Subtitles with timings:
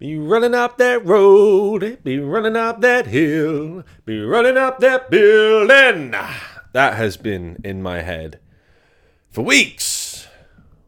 [0.00, 6.12] Be running up that road, be running up that hill, be running up that building.
[6.72, 8.40] That has been in my head
[9.30, 10.26] for weeks.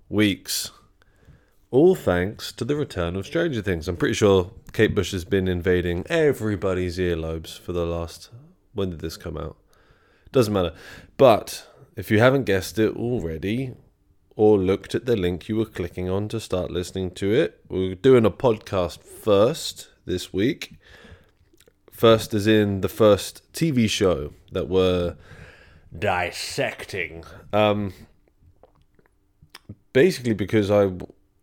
[0.09, 0.71] Weeks.
[1.71, 3.87] All thanks to the return of Stranger Things.
[3.87, 8.31] I'm pretty sure Kate Bush has been invading everybody's earlobes for the last.
[8.73, 9.59] When did this come out?
[10.33, 10.73] Doesn't matter.
[11.19, 11.67] But
[11.97, 13.75] if you haven't guessed it already,
[14.37, 17.61] or looked at the link you were clicking on to start listening to it.
[17.69, 20.75] We're doing a podcast first this week.
[21.91, 25.17] First, is in the first TV show that we're
[25.97, 27.25] dissecting.
[27.53, 27.93] Um,
[29.93, 30.91] basically, because I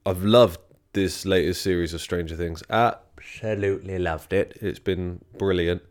[0.05, 0.59] I've loved
[0.93, 2.63] this latest series of Stranger Things.
[2.69, 4.57] Absolutely loved it.
[4.59, 5.83] It's been brilliant.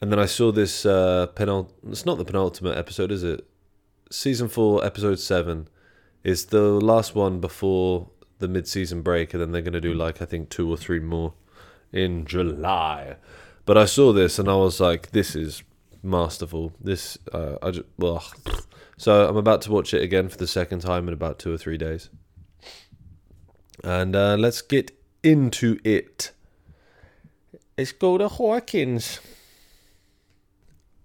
[0.00, 1.26] And then I saw this uh.
[1.88, 3.44] It's not the penultimate episode, is it?
[4.10, 5.68] Season four, episode seven
[6.24, 8.08] is the last one before
[8.38, 11.00] the mid-season break, and then they're going to do like I think two or three
[11.00, 11.34] more
[11.92, 13.16] in July.
[13.64, 15.62] But I saw this and I was like, this is
[16.02, 16.72] masterful.
[16.80, 18.24] This uh, I just well,
[18.96, 21.58] so I'm about to watch it again for the second time in about two or
[21.58, 22.10] three days,
[23.84, 26.32] and uh, let's get into it.
[27.76, 29.20] It's called to Hawkins.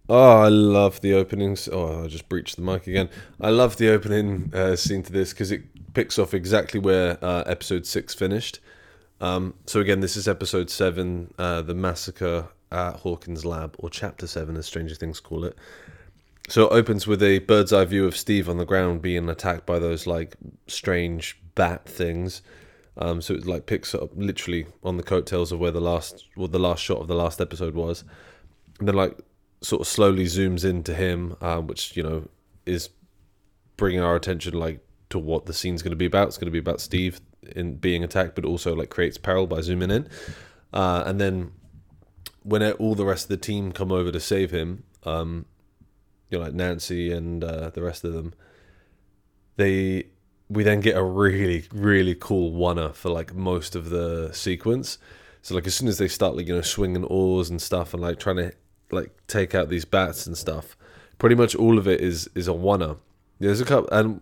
[0.09, 1.69] Oh, I love the openings.
[1.71, 3.09] Oh, I just breached the mic again.
[3.39, 7.43] I love the opening uh, scene to this because it picks off exactly where uh,
[7.45, 8.59] episode six finished.
[9.21, 14.27] Um, so again, this is episode seven, uh, the massacre at Hawkins Lab, or chapter
[14.27, 15.57] seven, as Stranger Things call it.
[16.49, 19.65] So it opens with a bird's eye view of Steve on the ground being attacked
[19.65, 20.35] by those like
[20.67, 22.41] strange bat things.
[22.97, 26.49] Um, so it like picks up literally on the coattails of where the last, well,
[26.49, 28.03] the last shot of the last episode was,
[28.79, 29.17] and then like
[29.63, 32.27] sort of slowly zooms into him, um, which you know
[32.65, 32.89] is
[33.77, 36.27] bringing our attention like to what the scene's going to be about.
[36.27, 37.19] It's going to be about Steve
[37.55, 40.09] in being attacked, but also like creates peril by zooming in,
[40.73, 41.51] uh, and then
[42.43, 45.45] when all the rest of the team come over to save him, um,
[46.29, 48.33] you know, like Nancy and uh, the rest of them,
[49.55, 50.07] they
[50.49, 54.97] we then get a really really cool oneer for like most of the sequence.
[55.41, 58.01] So like as soon as they start like you know swinging oars and stuff and
[58.01, 58.53] like trying to
[58.93, 60.77] like take out these bats and stuff.
[61.17, 62.97] Pretty much all of it is is a oneer.
[63.39, 64.21] There's a couple, and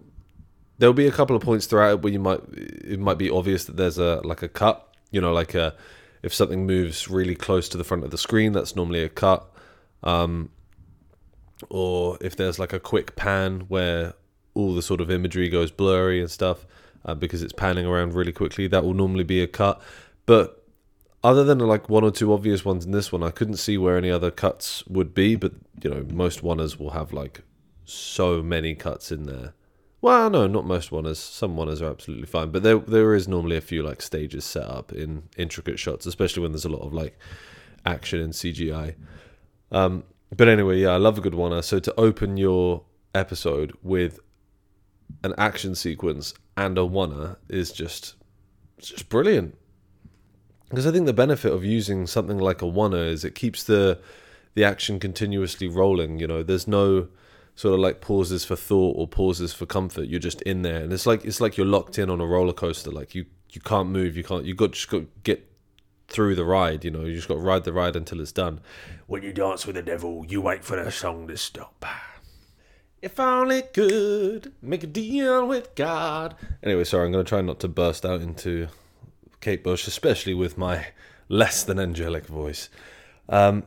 [0.77, 3.65] there'll be a couple of points throughout it where you might it might be obvious
[3.65, 4.87] that there's a like a cut.
[5.11, 5.75] You know, like a
[6.23, 9.45] if something moves really close to the front of the screen, that's normally a cut.
[10.03, 10.49] Um,
[11.69, 14.13] or if there's like a quick pan where
[14.53, 16.65] all the sort of imagery goes blurry and stuff
[17.05, 19.81] uh, because it's panning around really quickly, that will normally be a cut.
[20.25, 20.60] But
[21.23, 23.97] other than like one or two obvious ones in this one, I couldn't see where
[23.97, 25.35] any other cuts would be.
[25.35, 27.41] But you know, most oneers will have like
[27.85, 29.53] so many cuts in there.
[30.01, 31.17] Well, no, not most oneers.
[31.17, 34.65] Some oneers are absolutely fine, but there there is normally a few like stages set
[34.65, 37.17] up in intricate shots, especially when there's a lot of like
[37.85, 38.95] action and CGI.
[39.71, 40.03] Um,
[40.35, 41.63] but anyway, yeah, I love a good oneer.
[41.63, 42.83] So to open your
[43.13, 44.19] episode with
[45.23, 48.15] an action sequence and a oneer is just
[48.77, 49.55] it's just brilliant
[50.71, 53.99] because I think the benefit of using something like a oneer is it keeps the
[54.53, 56.17] the action continuously rolling.
[56.19, 57.09] You know, there's no
[57.55, 60.07] sort of like pauses for thought or pauses for comfort.
[60.07, 62.53] You're just in there, and it's like it's like you're locked in on a roller
[62.53, 62.89] coaster.
[62.89, 64.15] Like you you can't move.
[64.15, 64.45] You can't.
[64.45, 65.45] You got just got to get
[66.07, 66.85] through the ride.
[66.85, 68.61] You know, you just got to ride the ride until it's done.
[69.07, 71.85] When you dance with the devil, you wait for the song to stop.
[73.01, 76.35] If only could make a deal with God.
[76.63, 78.67] Anyway, sorry, I'm going to try not to burst out into
[79.41, 80.88] Kate Bush, especially with my
[81.28, 82.69] less than angelic voice.
[83.28, 83.63] Um,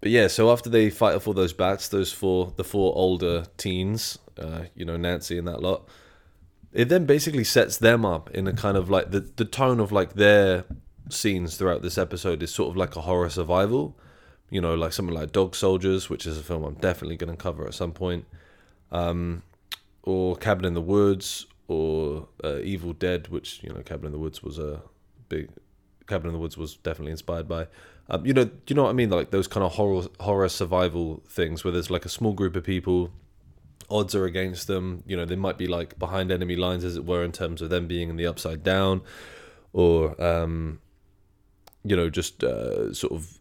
[0.00, 3.44] but yeah, so after they fight off all those bats, those four, the four older
[3.56, 5.88] teens, uh, you know, Nancy and that lot,
[6.72, 9.92] it then basically sets them up in a kind of like the, the tone of
[9.92, 10.64] like their
[11.08, 13.96] scenes throughout this episode is sort of like a horror survival.
[14.50, 17.42] You know, like something like Dog Soldiers, which is a film I'm definitely going to
[17.42, 18.26] cover at some point.
[18.92, 19.42] Um,
[20.02, 24.18] or Cabin in the Woods, or uh, Evil Dead, which you know Cabin in the
[24.18, 24.82] Woods was a
[25.28, 25.48] big
[26.06, 27.66] Cabin in the Woods was definitely inspired by.
[28.08, 29.10] Um, you know, do you know what I mean?
[29.10, 32.64] Like those kind of horror horror survival things where there's like a small group of
[32.64, 33.10] people,
[33.88, 35.02] odds are against them.
[35.06, 37.70] You know, they might be like behind enemy lines, as it were, in terms of
[37.70, 39.00] them being in the upside down,
[39.72, 40.80] or um,
[41.82, 43.38] you know, just uh, sort of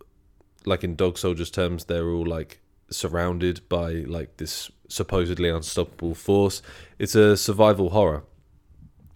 [0.66, 6.62] like in Dog Soldiers terms, they're all like surrounded by like this supposedly unstoppable force.
[7.00, 8.24] It's a survival horror,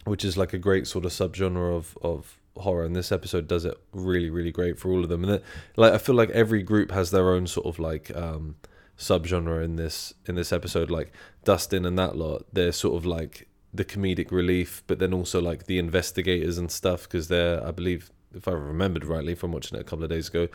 [0.04, 3.64] which is like a great sort of subgenre of of horror, and this episode does
[3.64, 5.24] it really, really great for all of them.
[5.24, 5.42] And
[5.76, 8.56] like I feel like every group has their own sort of like um,
[8.98, 10.90] subgenre in this in this episode.
[10.90, 11.12] Like
[11.44, 15.66] Dustin and that lot, they're sort of like the comedic relief, but then also like
[15.66, 19.80] the investigators and stuff because they're I believe if I remembered rightly from watching it
[19.80, 20.48] a couple of days ago,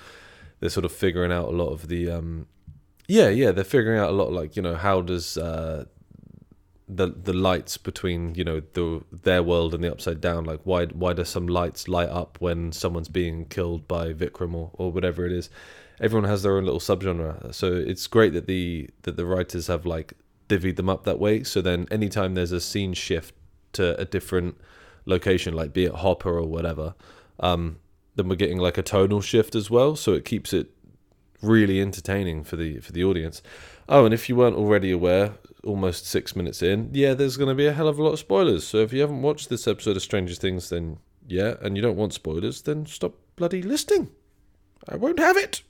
[0.60, 2.48] they're sort of figuring out a lot of the um,
[3.08, 5.86] yeah, yeah, they're figuring out a lot like you know how does uh,
[6.88, 10.86] the the lights between you know the their world and the upside down like why
[10.88, 15.26] why do some lights light up when someone's being killed by Vecna or, or whatever
[15.26, 15.50] it is?
[16.00, 17.54] Everyone has their own little subgenre.
[17.54, 20.14] So it's great that the that the writers have like
[20.50, 21.44] divvied them up that way.
[21.44, 23.34] So then anytime there's a scene shift
[23.74, 24.58] to a different
[25.06, 26.96] location like be it Hopper or whatever
[27.42, 27.78] um
[28.16, 29.96] then we're getting like a tonal shift as well.
[29.96, 30.70] So it keeps it
[31.44, 33.42] really entertaining for the for the audience
[33.90, 37.56] oh and if you weren't already aware almost six minutes in, yeah, there's going to
[37.56, 38.66] be a hell of a lot of spoilers.
[38.68, 40.98] So if you haven't watched this episode of Stranger Things, then
[41.28, 44.10] yeah, and you don't want spoilers, then stop bloody listening.
[44.88, 45.62] I won't have it.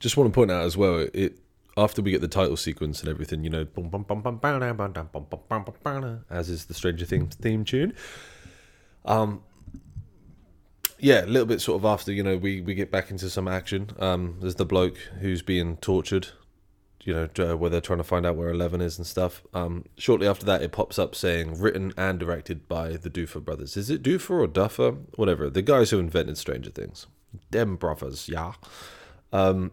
[0.00, 1.38] Just want to point out as well, it
[1.76, 3.66] after we get the title sequence and everything, you know,
[6.30, 7.94] as is the Stranger Things theme tune.
[9.04, 9.42] Um,
[10.98, 13.48] yeah, a little bit sort of after you know we we get back into some
[13.48, 13.90] action.
[13.98, 16.28] Um, there's the bloke who's being tortured
[17.04, 19.42] you know, where they're trying to find out where Eleven is and stuff.
[19.52, 23.76] Um, shortly after that, it pops up saying written and directed by the Duffer brothers.
[23.76, 24.92] Is it Duffer or Duffer?
[25.16, 25.50] Whatever.
[25.50, 27.06] The guys who invented Stranger Things.
[27.50, 28.54] them brothers, yeah.
[29.32, 29.72] Um,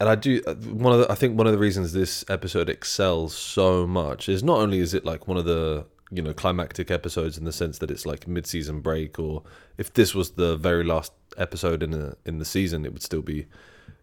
[0.00, 2.68] and I do uh, one of the, I think one of the reasons this episode
[2.68, 6.90] excels so much is not only is it like one of the you know climactic
[6.90, 9.42] episodes in the sense that it's like mid-season break or
[9.78, 13.22] if this was the very last episode in the in the season it would still
[13.22, 13.46] be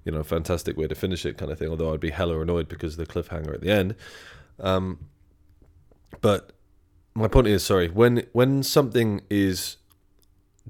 [0.03, 1.69] you know, a fantastic way to finish it kind of thing.
[1.69, 3.95] Although I'd be hella annoyed because of the cliffhanger at the end.
[4.59, 4.99] Um,
[6.21, 6.51] but
[7.13, 9.77] my point is, sorry, when when something is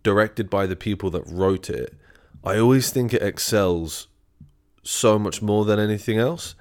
[0.04, 1.96] directed by the people that wrote it,
[2.44, 4.08] I always think it excels
[4.84, 6.56] so much more than anything else.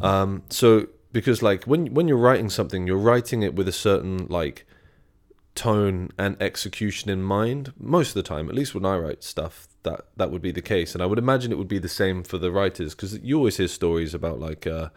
[0.00, 4.26] Um, so because like when when you're writing something, you're writing it with a certain
[4.28, 4.66] like
[5.54, 9.66] tone and execution in mind most of the time at least when i write stuff
[9.82, 12.22] that that would be the case and i would imagine it would be the same
[12.22, 14.88] for the writers because you always hear stories about like uh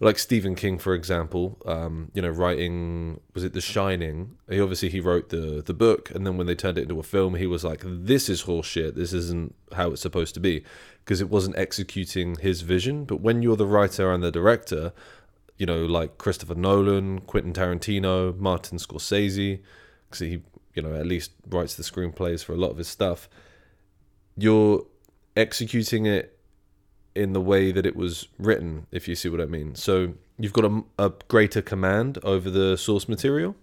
[0.00, 4.36] like Stephen King, for example, um, you know, writing was it The Shining?
[4.48, 7.02] He obviously he wrote the the book, and then when they turned it into a
[7.02, 8.94] film, he was like, "This is horseshit.
[8.94, 10.64] This isn't how it's supposed to be,"
[11.04, 13.04] because it wasn't executing his vision.
[13.04, 14.92] But when you're the writer and the director,
[15.58, 19.60] you know, like Christopher Nolan, Quentin Tarantino, Martin Scorsese,
[20.08, 20.42] because he,
[20.74, 23.28] you know, at least writes the screenplays for a lot of his stuff.
[24.36, 24.84] You're
[25.36, 26.38] executing it
[27.14, 29.74] in the way that it was written, if you see what I mean.
[29.74, 33.56] So you've got a, a greater command over the source material.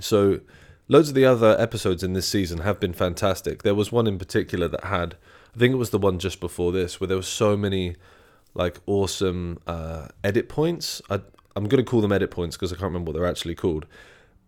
[0.00, 0.40] So
[0.88, 3.62] loads of the other episodes in this season have been fantastic.
[3.62, 5.16] There was one in particular that had,
[5.54, 7.96] I think it was the one just before this, where there were so many
[8.54, 11.02] like awesome uh, edit points.
[11.10, 11.20] I,
[11.56, 13.86] I'm going to call them edit points because I can't remember what they're actually called.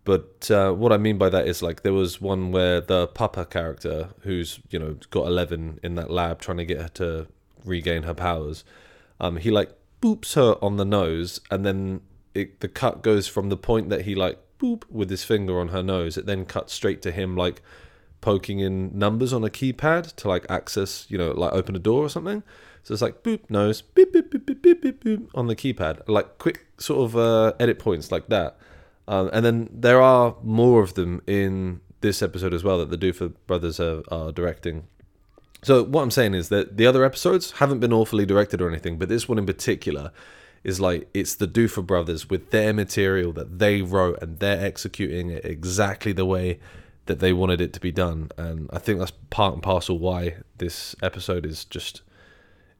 [0.03, 3.45] But uh, what I mean by that is like there was one where the Papa
[3.45, 7.27] character, who's you know got Eleven in that lab trying to get her to
[7.65, 8.63] regain her powers,
[9.19, 9.71] um, he like
[10.01, 11.99] boops her on the nose, and then
[12.33, 15.69] it, the cut goes from the point that he like boop with his finger on
[15.69, 16.17] her nose.
[16.17, 17.61] It then cuts straight to him like
[18.21, 22.03] poking in numbers on a keypad to like access, you know, like open a door
[22.03, 22.43] or something.
[22.87, 26.07] So it's like boop nose, beep beep beep beep beep beep, beep on the keypad,
[26.07, 28.57] like quick sort of uh, edit points like that.
[29.09, 32.95] Um, and then there are more of them in this episode as well that the
[32.95, 34.87] Duffer brothers are, are directing.
[35.63, 38.97] So what I'm saying is that the other episodes haven't been awfully directed or anything,
[38.97, 40.13] but this one in particular
[40.63, 45.29] is like it's the Duffer brothers with their material that they wrote and they're executing
[45.29, 46.57] it exactly the way
[47.07, 48.29] that they wanted it to be done.
[48.37, 52.01] And I think that's part and parcel why this episode is just.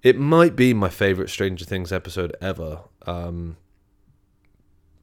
[0.03, 2.81] It might be my favorite Stranger Things episode ever.
[3.05, 3.57] Um,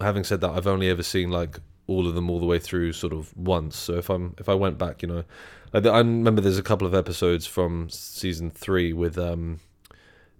[0.00, 2.92] having said that, I've only ever seen like all of them all the way through
[2.92, 3.76] sort of once.
[3.76, 5.24] So if I'm if I went back, you know,
[5.72, 9.60] I remember there's a couple of episodes from season three with um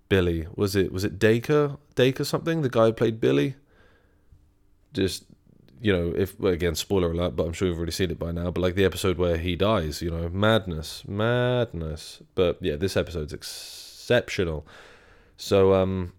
[0.08, 0.46] Billy.
[0.54, 2.62] Was it was it Dacre Dacre something?
[2.62, 3.56] The guy who played Billy.
[4.92, 5.24] Just
[5.80, 8.50] you know, if again spoiler alert, but I'm sure you've already seen it by now.
[8.50, 12.22] But like the episode where he dies, you know, madness, madness.
[12.34, 13.34] But yeah, this episode's
[14.04, 14.66] exceptional.
[15.36, 16.12] So um,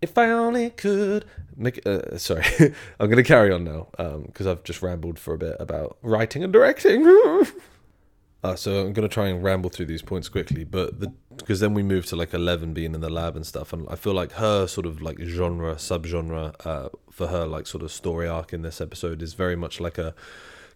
[0.00, 1.24] if I only could
[1.56, 1.84] make.
[1.86, 2.44] Uh, sorry,
[3.00, 3.88] I'm going to carry on now
[4.26, 7.04] because um, I've just rambled for a bit about writing and directing.
[8.44, 11.00] uh, so I'm going to try and ramble through these points quickly, but
[11.36, 13.96] because then we move to like Eleven being in the lab and stuff, and I
[13.96, 18.28] feel like her sort of like genre, subgenre uh, for her like sort of story
[18.28, 20.14] arc in this episode is very much like a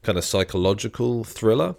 [0.02, 1.76] kind of psychological thriller.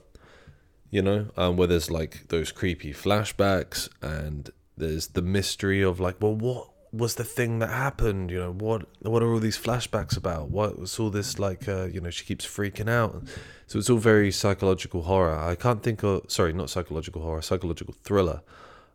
[0.90, 6.16] You know, um, where there's like those creepy flashbacks and there's the mystery of like,
[6.22, 8.32] well, what was the thing that happened?
[8.32, 10.50] You know, what what are all these flashbacks about?
[10.50, 11.68] What was all this like?
[11.68, 13.24] Uh, you know, she keeps freaking out.
[13.68, 15.38] So it's all very psychological horror.
[15.38, 18.42] I can't think of sorry, not psychological horror, psychological thriller.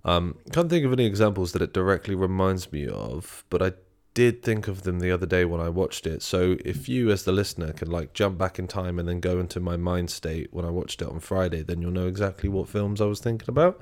[0.04, 3.72] Um, can't think of any examples that it directly reminds me of, but I
[4.14, 6.22] did think of them the other day when I watched it.
[6.22, 9.38] So if you, as the listener, can like jump back in time and then go
[9.38, 12.68] into my mind state when I watched it on Friday, then you'll know exactly what
[12.68, 13.80] films I was thinking about.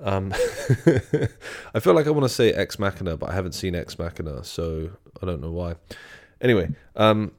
[0.00, 0.32] Um,
[1.74, 4.44] I feel like I want to say Ex Machina, but I haven't seen Ex Machina,
[4.44, 4.90] so
[5.22, 5.76] I don't know why.
[6.40, 7.32] Anyway, um,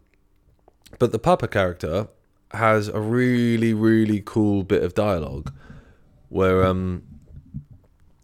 [0.99, 2.07] but the Papa character
[2.51, 5.53] has a really, really cool bit of dialogue
[6.29, 7.03] where um,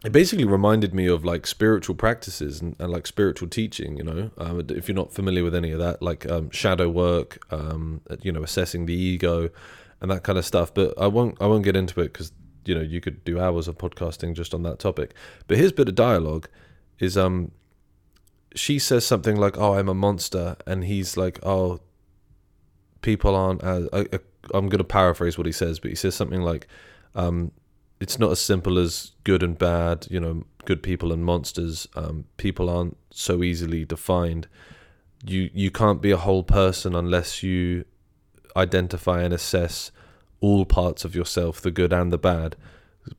[0.03, 4.31] it basically reminded me of like spiritual practices and, and like spiritual teaching you know?
[4.37, 8.31] Um, if you're not familiar with any of that like um, shadow work um, you
[8.31, 9.49] know assessing the ego
[10.01, 12.31] and that kind of stuff but i won't i won't get into it because
[12.65, 15.13] you know you could do hours of podcasting just on that topic.
[15.47, 16.47] But his bit of dialogue
[16.99, 17.51] is um
[18.55, 21.79] she says something like oh i'm a monster and he's like oh
[23.01, 24.05] people aren't as I,
[24.53, 26.67] i'm going to paraphrase what he says but he says something like
[27.15, 27.51] um
[28.03, 32.25] it's not as simple as good and bad you know good people and monsters um
[32.37, 34.47] people aren't so easily defined
[35.25, 37.85] you you can't be a whole person unless you
[38.55, 39.91] identify and assess
[40.43, 42.55] all parts of yourself, the good and the bad,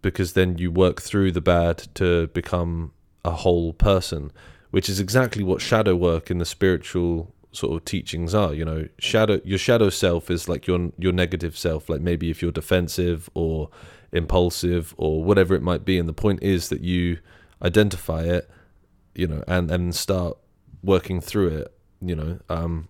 [0.03, 2.93] because then you work through the bad to become
[3.25, 4.31] a whole person,
[4.71, 8.53] which is exactly what shadow work in the spiritual sort of teachings are.
[8.53, 12.43] You know, shadow your shadow self is like your your negative self, like maybe if
[12.43, 13.71] you're defensive or
[14.15, 15.99] impulsive or whatever it might be.
[15.99, 17.19] And the point is that you
[17.61, 18.49] identify it,
[19.15, 20.39] you know, and and start
[20.83, 21.75] working through it.
[22.01, 22.89] You know, um,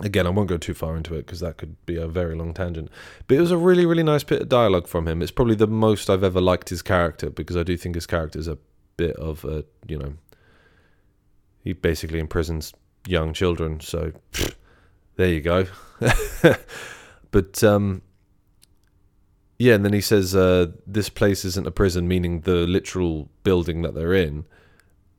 [0.00, 2.54] again, I won't go too far into it because that could be a very long
[2.54, 2.90] tangent.
[3.26, 5.22] But it was a really, really nice bit of dialogue from him.
[5.22, 8.38] It's probably the most I've ever liked his character because I do think his character
[8.38, 8.58] is a
[8.96, 10.14] bit of a, you know,
[11.62, 12.72] he basically imprisons
[13.06, 13.80] young children.
[13.80, 14.12] So
[15.16, 15.66] there you go.
[17.30, 18.02] but um,
[19.58, 23.82] yeah, and then he says, uh, "This place isn't a prison," meaning the literal building
[23.82, 24.44] that they're in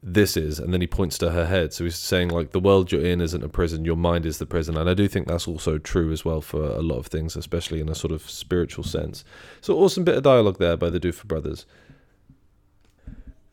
[0.07, 1.73] this is and then he points to her head.
[1.73, 4.45] So he's saying like the world you're in isn't a prison your mind is the
[4.45, 4.77] prison.
[4.77, 7.81] And i do think that's also true as well for a lot of things especially
[7.81, 9.25] in a sort of spiritual sense.
[9.61, 11.65] So awesome bit of dialogue there by the Duffer brothers.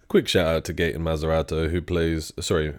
[0.09, 2.75] Quick shout out to Gaten Matarazzo who plays sorry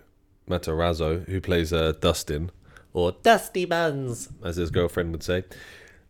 [0.47, 2.51] Matarazzo who plays uh, Dustin.
[2.93, 5.45] Or Dusty Buns as his girlfriend would say.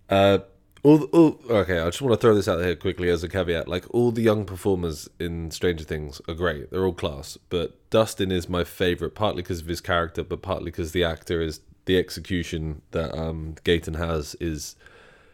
[0.10, 0.40] Uh,
[0.84, 1.80] all, all okay.
[1.80, 3.68] I just want to throw this out here quickly as a caveat.
[3.68, 7.38] Like all the young performers in Stranger Things are great; they're all class.
[7.50, 11.42] But Dustin is my favorite, partly because of his character, but partly because the actor
[11.42, 14.76] is the execution that um, Gaten has is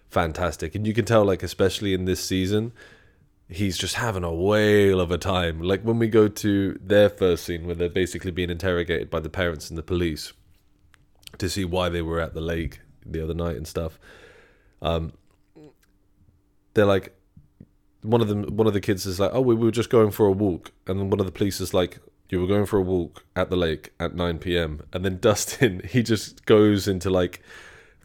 [0.10, 2.72] fantastic, and you can tell, like especially in this season,
[3.50, 5.62] he's just having a whale of a time.
[5.62, 9.30] Like when we go to their first scene where they're basically being interrogated by the
[9.30, 10.34] parents and the police
[11.38, 14.00] to see why they were at the lake the other night and stuff.
[14.82, 15.14] Um,
[16.80, 17.14] they're like
[18.02, 20.26] one of them one of the kids is like oh we were just going for
[20.26, 20.72] a walk.
[20.88, 23.50] And then one of the police is like you were going for a walk at
[23.50, 27.42] the lake at 9 p.m and then dustin he just goes into like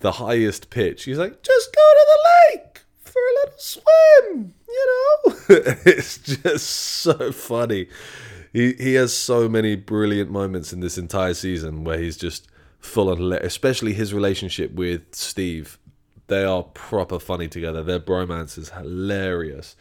[0.01, 1.05] the highest pitch.
[1.05, 5.35] He's like just go to the lake for a little swim you know?
[5.87, 7.89] It's just so funny.
[8.53, 12.49] He he has so many brilliant moments in this entire season where he's just
[12.81, 15.79] full on especially his relationship with steve
[16.27, 17.83] they are proper funny together.
[17.83, 19.77] Their bromance is hilarious.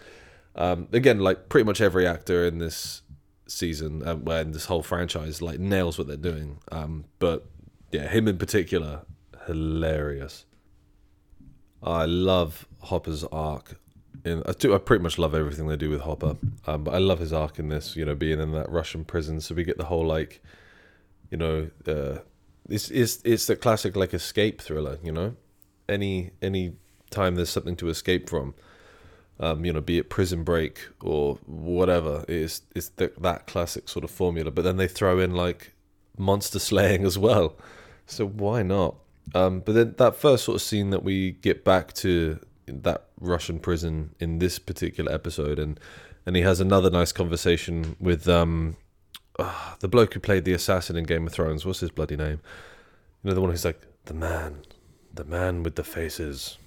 [0.55, 3.01] Um, again, like pretty much every actor in this
[3.47, 6.59] season um, and this whole franchise like nails what they're doing.
[6.71, 7.45] Um, but
[7.91, 9.01] yeah, him in particular,
[9.45, 10.45] hilarious.
[11.81, 13.79] I love Hopper's arc.
[14.25, 16.97] In, I, do, I pretty much love everything they do with Hopper, um, but I
[16.97, 17.95] love his arc in this.
[17.95, 20.41] You know, being in that Russian prison, so we get the whole like,
[21.29, 22.19] you know, uh,
[22.69, 24.97] it's it's it's the classic like escape thriller.
[25.03, 25.35] You know,
[25.87, 26.73] any any
[27.09, 28.55] time there's something to escape from,
[29.39, 34.03] um, you know, be it Prison Break or whatever, it's it's the, that classic sort
[34.03, 34.51] of formula.
[34.51, 35.73] But then they throw in like
[36.17, 37.55] monster slaying as well,
[38.05, 38.95] so why not?
[39.33, 43.59] Um, but then that first sort of scene that we get back to that Russian
[43.59, 45.79] prison in this particular episode, and
[46.25, 48.77] and he has another nice conversation with um,
[49.39, 51.65] uh, the bloke who played the assassin in Game of Thrones.
[51.65, 52.39] What's his bloody name?
[53.23, 54.61] You know, the one who's like the man,
[55.13, 56.57] the man with the faces,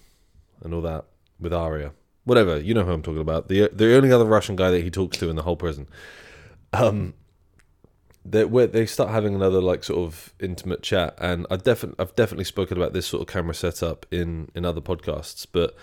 [0.62, 1.04] and all that
[1.40, 1.92] with Arya.
[2.24, 3.48] Whatever, you know who I'm talking about.
[3.48, 5.88] The the only other Russian guy that he talks to in the whole prison.
[6.72, 7.14] Um,
[8.24, 12.16] they where they start having another like sort of intimate chat, and I definitely I've
[12.16, 15.76] definitely spoken about this sort of camera setup in in other podcasts, but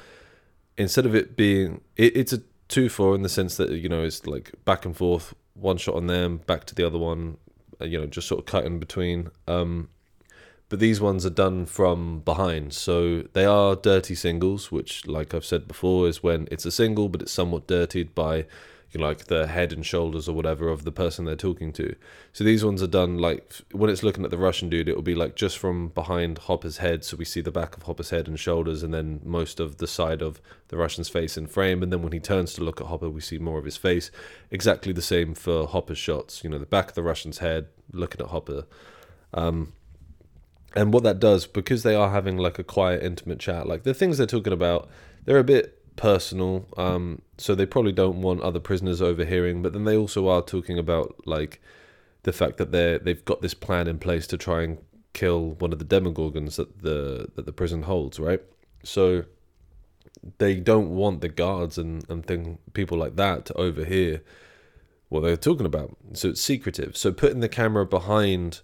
[0.77, 4.03] instead of it being it, it's a two for in the sense that you know
[4.03, 7.38] it's like back and forth, one shot on them, back to the other one,
[7.79, 9.29] you know, just sort of cut in between.
[9.48, 9.89] Um,
[10.74, 15.46] but these ones are done from behind, so they are dirty singles, which, like I've
[15.46, 18.48] said before, is when it's a single, but it's somewhat dirtied by
[18.89, 21.96] you know, like the head and shoulders or whatever of the person they're talking to.
[22.32, 25.03] So these ones are done like when it's looking at the Russian dude, it will
[25.03, 28.27] be like just from behind Hopper's head, so we see the back of Hopper's head
[28.27, 31.84] and shoulders, and then most of the side of the Russian's face in frame.
[31.84, 34.10] And then when he turns to look at Hopper, we see more of his face.
[34.50, 36.44] Exactly the same for Hopper's shots.
[36.44, 38.65] You know, the back of the Russian's head, looking at Hopper.
[39.36, 39.74] Um,
[40.75, 43.94] and what that does, because they are having like a quiet, intimate chat, like the
[43.94, 44.89] things they're talking about,
[45.25, 49.62] they're a bit personal, um, so they probably don't want other prisoners overhearing.
[49.62, 51.62] But then they also are talking about like
[52.24, 54.80] the fact that they they've got this plan in place to try and
[55.13, 58.42] kill one of the demogorgons that the that the prison holds, right?
[58.84, 59.25] So
[60.38, 64.22] they don't want the guards and and thing people like that to overhear
[65.10, 65.96] what they're talking about.
[66.13, 66.98] So it's secretive.
[66.98, 68.62] So putting the camera behind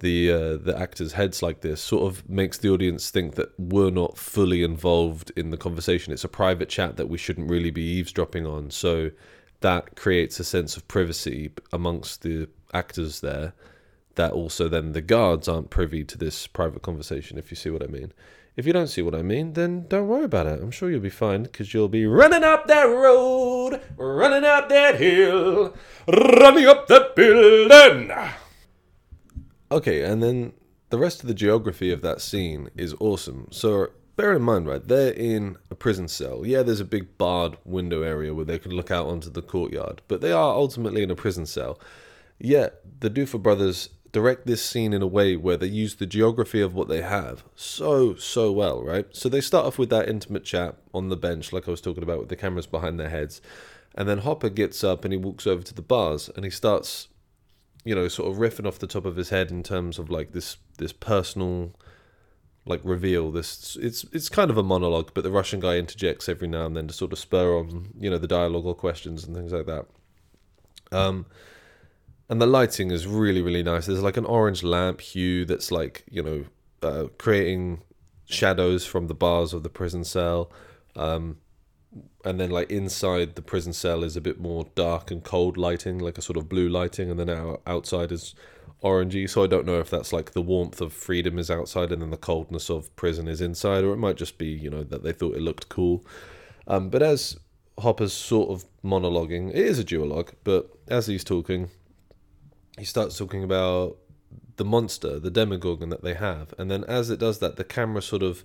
[0.00, 3.90] the uh, the actors' heads like this sort of makes the audience think that we're
[3.90, 6.12] not fully involved in the conversation.
[6.12, 8.70] It's a private chat that we shouldn't really be eavesdropping on.
[8.70, 9.10] So
[9.60, 13.54] that creates a sense of privacy amongst the actors there.
[14.16, 17.38] That also then the guards aren't privy to this private conversation.
[17.38, 18.12] If you see what I mean.
[18.56, 20.62] If you don't see what I mean, then don't worry about it.
[20.62, 25.00] I'm sure you'll be fine because you'll be running up that road, running up that
[25.00, 25.74] hill,
[26.06, 28.12] running up that building.
[29.74, 30.52] Okay, and then
[30.90, 33.48] the rest of the geography of that scene is awesome.
[33.50, 36.46] So bear in mind, right, they're in a prison cell.
[36.46, 40.00] Yeah, there's a big barred window area where they can look out onto the courtyard,
[40.06, 41.80] but they are ultimately in a prison cell.
[42.38, 46.60] Yet the Duffer brothers direct this scene in a way where they use the geography
[46.60, 49.06] of what they have so so well, right?
[49.10, 52.04] So they start off with that intimate chat on the bench, like I was talking
[52.04, 53.40] about, with the cameras behind their heads,
[53.96, 57.08] and then Hopper gets up and he walks over to the bars and he starts
[57.84, 60.32] you know, sort of riffing off the top of his head in terms of like
[60.32, 61.74] this this personal
[62.66, 63.30] like reveal.
[63.30, 66.76] This it's it's kind of a monologue, but the Russian guy interjects every now and
[66.76, 69.66] then to sort of spur on you know the dialogue or questions and things like
[69.66, 69.86] that.
[70.92, 71.26] Um,
[72.28, 73.86] and the lighting is really really nice.
[73.86, 76.44] There's like an orange lamp hue that's like you know
[76.82, 77.82] uh, creating
[78.24, 80.50] shadows from the bars of the prison cell.
[80.96, 81.38] Um,
[82.24, 85.98] and then like inside the prison cell is a bit more dark and cold lighting,
[85.98, 88.34] like a sort of blue lighting, and then our outside is
[88.82, 89.28] orangey.
[89.28, 92.10] So I don't know if that's like the warmth of freedom is outside and then
[92.10, 95.12] the coldness of prison is inside, or it might just be you know that they
[95.12, 96.04] thought it looked cool.
[96.66, 97.38] Um, but as
[97.78, 101.70] Hopper's sort of monologuing, it is a duologue, but as he's talking,
[102.78, 103.98] he starts talking about
[104.56, 108.00] the monster, the Demogorgon that they have, and then as it does that, the camera
[108.00, 108.44] sort of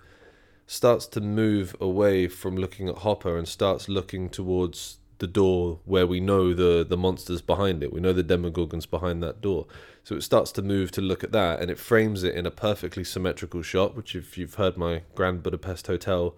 [0.69, 6.05] starts to move away from looking at Hopper and starts looking towards the door where
[6.05, 7.91] we know the the monsters behind it.
[7.91, 9.65] We know the Demogorgons behind that door.
[10.03, 12.51] So it starts to move to look at that, and it frames it in a
[12.51, 13.95] perfectly symmetrical shot.
[13.95, 16.35] Which, if you've heard my Grand Budapest Hotel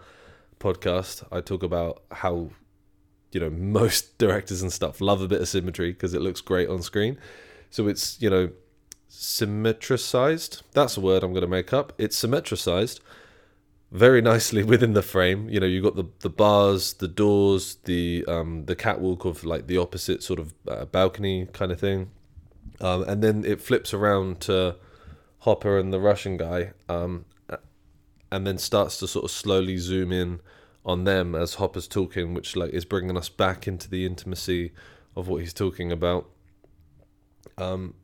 [0.62, 2.52] podcast, I talk about how
[3.34, 6.70] you know most directors and stuff love a bit of symmetry because it looks great
[6.70, 7.18] on screen.
[7.70, 8.52] So it's you know
[9.10, 10.62] symmetricized.
[10.72, 11.92] That's a word I'm going to make up.
[11.98, 13.02] It's symmetricized
[13.92, 15.50] very nicely within the frame.
[15.50, 19.68] You know, you've got the the bars, the doors, the um the catwalk of like
[19.68, 22.10] the opposite sort of uh, balcony kind of thing,
[22.80, 24.76] um, and then it flips around to
[25.40, 27.26] Hopper and the Russian guy, um,
[28.32, 30.40] and then starts to sort of slowly zoom in
[30.86, 34.72] on them as Hopper's talking, which like is bringing us back into the intimacy
[35.16, 36.30] of what he's talking about.
[37.58, 37.96] Um,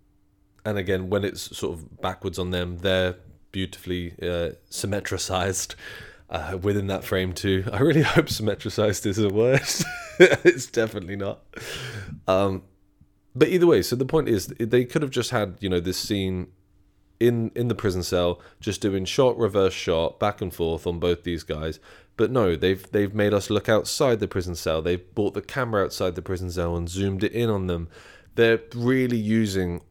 [0.65, 3.15] and again, when it's sort of backwards on them, they're
[3.51, 5.75] beautifully uh, symmetricized
[6.29, 7.65] uh, within that frame too.
[7.71, 9.61] I really hope symmetricized is a word.
[10.19, 11.43] it's definitely not.
[12.27, 12.63] Um,
[13.35, 15.97] but either way, so the point is they could have just had you know this
[15.97, 16.47] scene
[17.19, 21.23] in in the prison cell, just doing shot reverse shot back and forth on both
[21.23, 21.79] these guys.
[22.15, 24.81] But no, they've they've made us look outside the prison cell.
[24.81, 27.89] They've brought the camera outside the prison cell and zoomed it in on them.
[28.35, 29.81] They're really using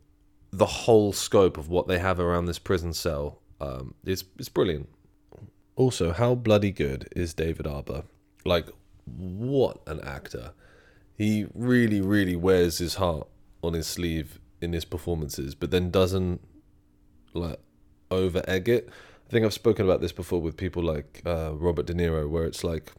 [0.52, 4.88] the whole scope of what they have around this prison cell um, it's it's brilliant.
[5.76, 8.04] Also, how bloody good is David Harbour?
[8.44, 8.68] Like,
[9.04, 10.52] what an actor!
[11.16, 13.28] He really, really wears his heart
[13.62, 16.40] on his sleeve in his performances, but then doesn't
[17.34, 17.60] like
[18.10, 18.88] over egg it.
[19.26, 22.44] I think I've spoken about this before with people like uh, Robert De Niro, where
[22.44, 22.92] it's like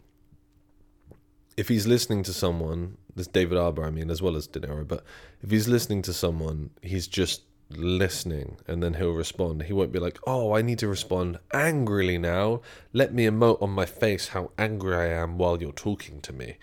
[1.56, 4.88] if he's listening to someone, this David Harbour, I mean, as well as De Niro,
[4.88, 5.04] but
[5.41, 9.63] if he's listening to someone, he's just listening and then he'll respond.
[9.63, 12.62] He won't be like, oh, I need to respond angrily now.
[12.93, 16.58] Let me emote on my face how angry I am while you're talking to me.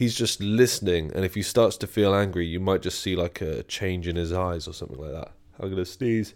[0.00, 3.42] he's just listening, and if he starts to feel angry, you might just see like
[3.42, 5.32] a change in his eyes or something like that.
[5.58, 6.32] I'm gonna sneeze.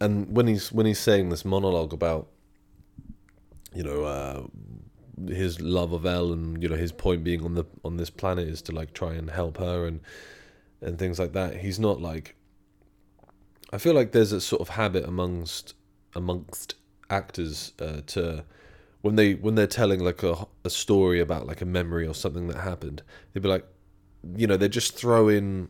[0.00, 2.28] And when he's when he's saying this monologue about,
[3.74, 4.46] you know, uh,
[5.26, 8.48] his love of Elle, and you know his point being on the on this planet
[8.48, 10.00] is to like try and help her and
[10.80, 11.56] and things like that.
[11.58, 12.34] He's not like.
[13.72, 15.74] I feel like there's a sort of habit amongst
[16.14, 16.74] amongst
[17.10, 18.44] actors uh, to
[19.00, 22.48] when they when they're telling like a, a story about like a memory or something
[22.48, 23.66] that happened, they'd be like,
[24.36, 25.68] you know, they just throw in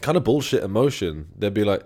[0.00, 1.28] kind of bullshit emotion.
[1.36, 1.84] They'd be like,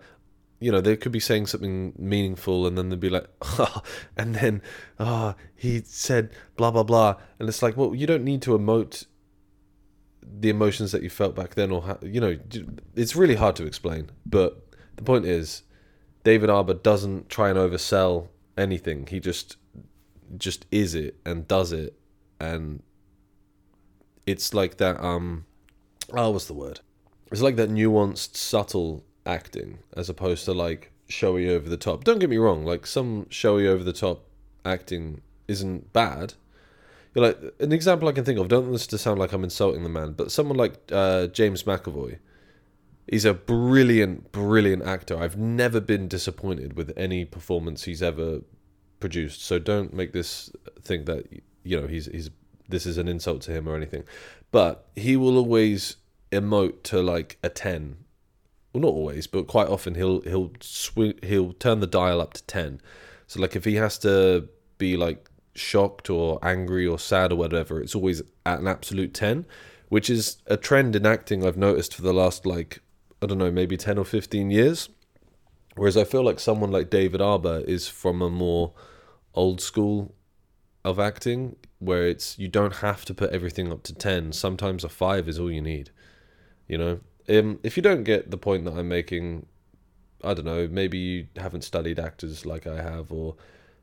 [0.59, 3.83] you know, they could be saying something meaningful, and then they'd be like, oh,
[4.17, 4.63] and then,
[4.99, 8.57] ah, oh, he said blah blah blah, and it's like, well, you don't need to
[8.59, 9.07] emote
[10.41, 12.39] the emotions that you felt back then, or ha- you know,
[12.95, 14.11] it's really hard to explain.
[14.25, 15.63] But the point is,
[16.25, 19.07] David Harbour doesn't try and oversell anything.
[19.07, 19.57] He just
[20.37, 21.95] just is it and does it
[22.41, 22.83] and
[24.27, 25.45] it's like that um
[26.15, 26.81] oh what's the word
[27.31, 32.19] it's like that nuanced subtle acting as opposed to like showy over the top don't
[32.19, 34.25] get me wrong like some showy over the top
[34.65, 36.35] acting isn't bad
[37.17, 39.43] You're like an example i can think of don't want this to sound like i'm
[39.43, 42.19] insulting the man but someone like uh, james mcavoy
[43.11, 48.43] he's a brilliant brilliant actor i've never been disappointed with any performance he's ever
[49.01, 49.43] produced.
[49.43, 50.51] So don't make this
[50.83, 51.27] think that
[51.63, 52.31] you know he's he's
[52.69, 54.05] this is an insult to him or anything.
[54.51, 55.97] But he will always
[56.33, 57.99] emote to like a ten.
[58.73, 62.43] Well, not always, but quite often he'll he'll swing he'll turn the dial up to
[62.45, 62.81] ten.
[63.27, 64.49] So like if he has to
[64.79, 65.26] be like
[65.59, 69.47] shocked or angry or sad or whatever, it's always at an absolute ten,
[69.89, 72.81] which is a trend in acting I've noticed for the last like
[73.23, 74.89] I don't know maybe ten or fifteen years.
[75.75, 78.73] Whereas I feel like someone like David Harbour is from a more
[79.35, 80.15] old school
[80.85, 84.89] of acting where it's you don't have to put everything up to 10 sometimes a
[84.89, 85.91] 5 is all you need
[86.69, 87.01] you know?
[87.29, 89.47] Um, if you don't get the point that i'm making
[90.23, 93.35] i don't know maybe you haven't studied actors like i have or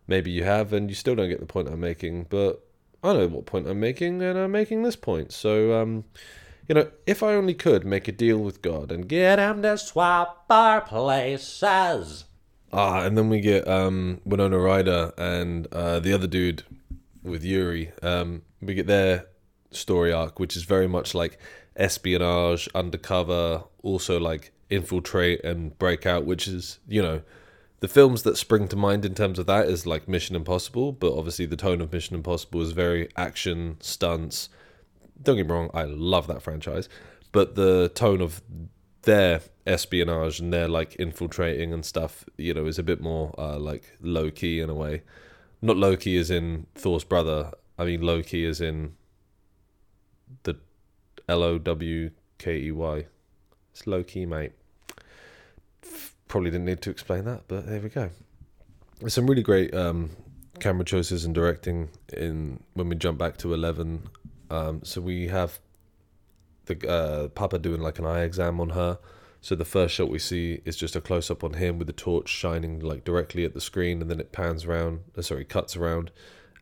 [0.07, 2.65] maybe you have and you still don't get the point i'm making but
[3.03, 6.03] i know what point i'm making and i'm making this point so um,
[6.67, 9.77] you know, if I only could make a deal with God and get him to
[9.77, 12.25] swap our places.
[12.71, 16.63] Ah, and then we get um, Winona Ryder and uh, the other dude
[17.21, 17.91] with Yuri.
[18.01, 19.27] Um, we get their
[19.71, 21.37] story arc, which is very much like
[21.75, 27.21] espionage, undercover, also like infiltrate and break out, which is, you know,
[27.83, 31.11] the films that spring to mind in terms of that is like Mission Impossible, but
[31.17, 34.47] obviously the tone of Mission Impossible is very action, stunts,
[35.21, 36.87] don't get me wrong, I love that franchise,
[37.33, 38.41] but the tone of
[39.01, 43.59] their espionage and their like infiltrating and stuff, you know, is a bit more uh,
[43.59, 45.01] like low key in a way.
[45.61, 47.51] Not low key as in Thor's brother.
[47.77, 48.95] I mean low key as in
[50.43, 50.55] the
[51.27, 53.07] L O W K E Y.
[53.73, 54.53] It's low key, mate.
[56.33, 58.09] Probably didn't need to explain that, but there we go.
[58.99, 60.09] There's some really great um,
[60.59, 64.09] camera choices and directing in when we jump back to eleven
[64.49, 65.59] um, so we have
[66.65, 68.97] the uh, Papa doing like an eye exam on her.
[69.41, 71.93] So the first shot we see is just a close up on him with the
[71.93, 75.01] torch shining like directly at the screen, and then it pans around.
[75.15, 76.09] Uh, sorry, cuts around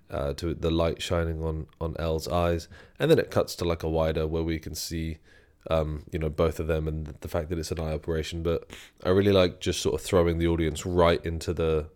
[0.10, 2.68] uh, to the light shining on on Elle's eyes,
[3.00, 5.20] and then it cuts to like a wider where we can see,
[5.70, 8.44] um, you know, both of them and the fact that it's an eye operation.
[8.44, 8.70] But
[9.04, 11.90] I really like just sort of throwing the audience right into the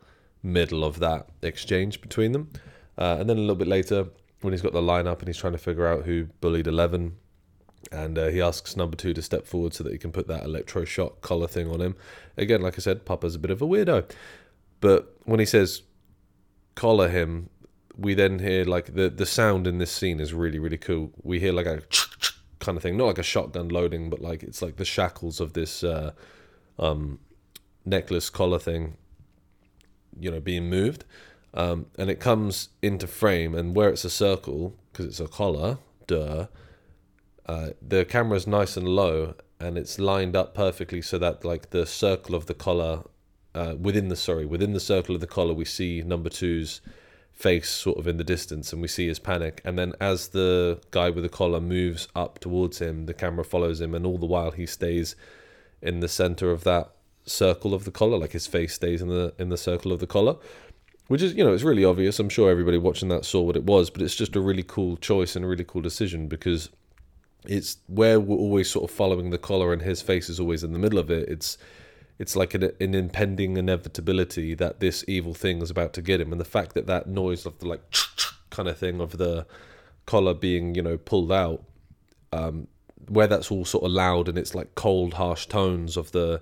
[0.43, 2.51] middle of that exchange between them,
[2.97, 4.08] uh, and then a little bit later
[4.41, 7.15] when he's got the lineup and he's trying to figure out who bullied 11
[7.91, 10.43] and uh, he asks number two to step forward so that he can put that
[10.43, 11.95] electroshock collar thing on him.
[12.38, 14.10] Again like i said papa's a bit of a weirdo.
[14.82, 15.82] But when he says
[16.75, 17.49] collar him
[17.97, 21.12] we then hear like the the sound in this scene is really really cool.
[21.23, 21.82] We hear like a
[22.65, 22.97] kind of thing.
[22.97, 26.12] Not like a shotgun loading but like it's like the shackles of this uh,
[26.78, 27.19] um,
[27.86, 28.97] necklace collar thing
[30.19, 31.06] you know being moved.
[31.54, 35.78] Um, and it comes into frame, and where it's a circle, because it's a collar,
[36.06, 36.47] duh,
[37.45, 41.86] uh, the camera's nice and low, and it's lined up perfectly so that like the
[41.86, 43.04] circle of the collar,
[43.54, 46.82] uh, within the sorry, within the circle of the collar, we see number two's
[47.36, 49.62] face sort of in the distance, and we see his panic.
[49.63, 53.82] And then as the guy with the collar moves up towards him, the camera follows
[53.82, 55.15] him, and all the while he stays
[55.82, 56.91] in the center of that
[57.26, 60.08] circle of the collar, like his face stays in the in the circle of the
[60.08, 60.38] collar
[61.08, 63.63] which is you know it's really obvious i'm sure everybody watching that saw what it
[63.63, 66.69] was but it's just a really cool choice and a really cool decision because
[67.48, 70.74] it's where we're always sort of following the collar and his face is always in
[70.74, 71.58] the middle of it it's
[72.17, 76.32] it's like an, an impending inevitability that this evil thing is about to get him
[76.32, 77.82] and the fact that that noise of the like
[78.49, 79.45] kind of thing of the
[80.06, 81.63] collar being you know pulled out,
[82.32, 82.67] um,
[83.08, 86.41] where that's all sort of loud and it's like cold, harsh tones of the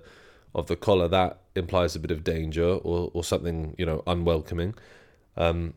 [0.54, 4.74] of the collar that implies a bit of danger or or something you know unwelcoming.
[5.36, 5.74] Um,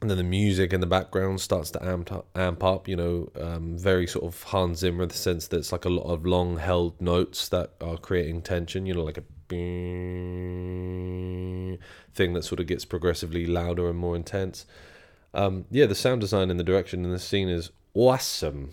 [0.00, 3.30] and then the music in the background starts to amp up, amp up you know,
[3.40, 6.26] um, very sort of Hans Zimmer in the sense that it's like a lot of
[6.26, 9.24] long held notes that are creating tension, you know, like a
[12.14, 14.66] thing that sort of gets progressively louder and more intense.
[15.32, 18.72] Um, yeah, the sound design and the direction in the scene is awesome.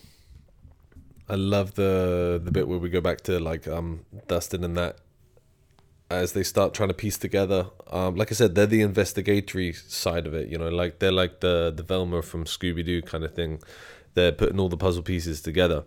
[1.29, 4.97] I love the the bit where we go back to like um, Dustin and that
[6.13, 7.67] as they start trying to piece together.
[7.91, 10.49] Um, like I said, they're the investigatory side of it.
[10.49, 13.61] You know, like they're like the the Velma from Scooby Doo kind of thing.
[14.13, 15.83] They're putting all the puzzle pieces together.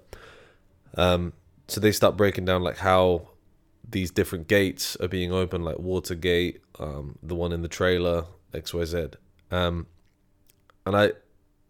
[0.96, 1.32] Um,
[1.68, 3.28] so they start breaking down like how
[3.88, 8.74] these different gates are being opened, like Watergate, um, the one in the trailer, X
[8.74, 9.08] Y Z.
[9.50, 9.86] Um,
[10.84, 11.12] and I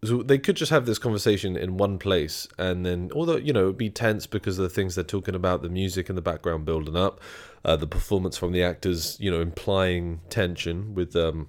[0.03, 3.63] so they could just have this conversation in one place and then although you know
[3.63, 6.21] it would be tense because of the things they're talking about the music in the
[6.21, 7.19] background building up
[7.65, 11.47] uh, the performance from the actors you know implying tension with um,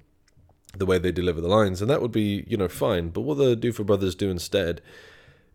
[0.77, 3.09] the way they deliver the lines and that would be you know fine.
[3.09, 4.81] But what the Duffer brothers do instead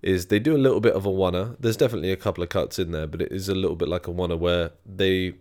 [0.02, 2.78] is they do a little bit of a oneer there's definitely a couple of cuts
[2.78, 5.34] in there but it is a little bit like a oneer where they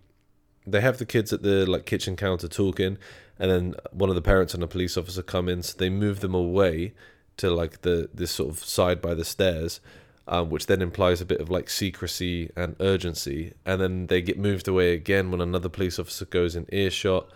[0.67, 2.97] they have the kids at the like kitchen counter talking
[3.39, 6.21] and then one of the parents and a police officer come in so they move
[6.21, 6.95] them away
[7.39, 9.81] to like the this sort of side by the stairs,
[10.29, 13.55] um, which then implies a bit of like secrecy and urgency.
[13.65, 17.29] And then they get moved away again when another police officer goes in earshot.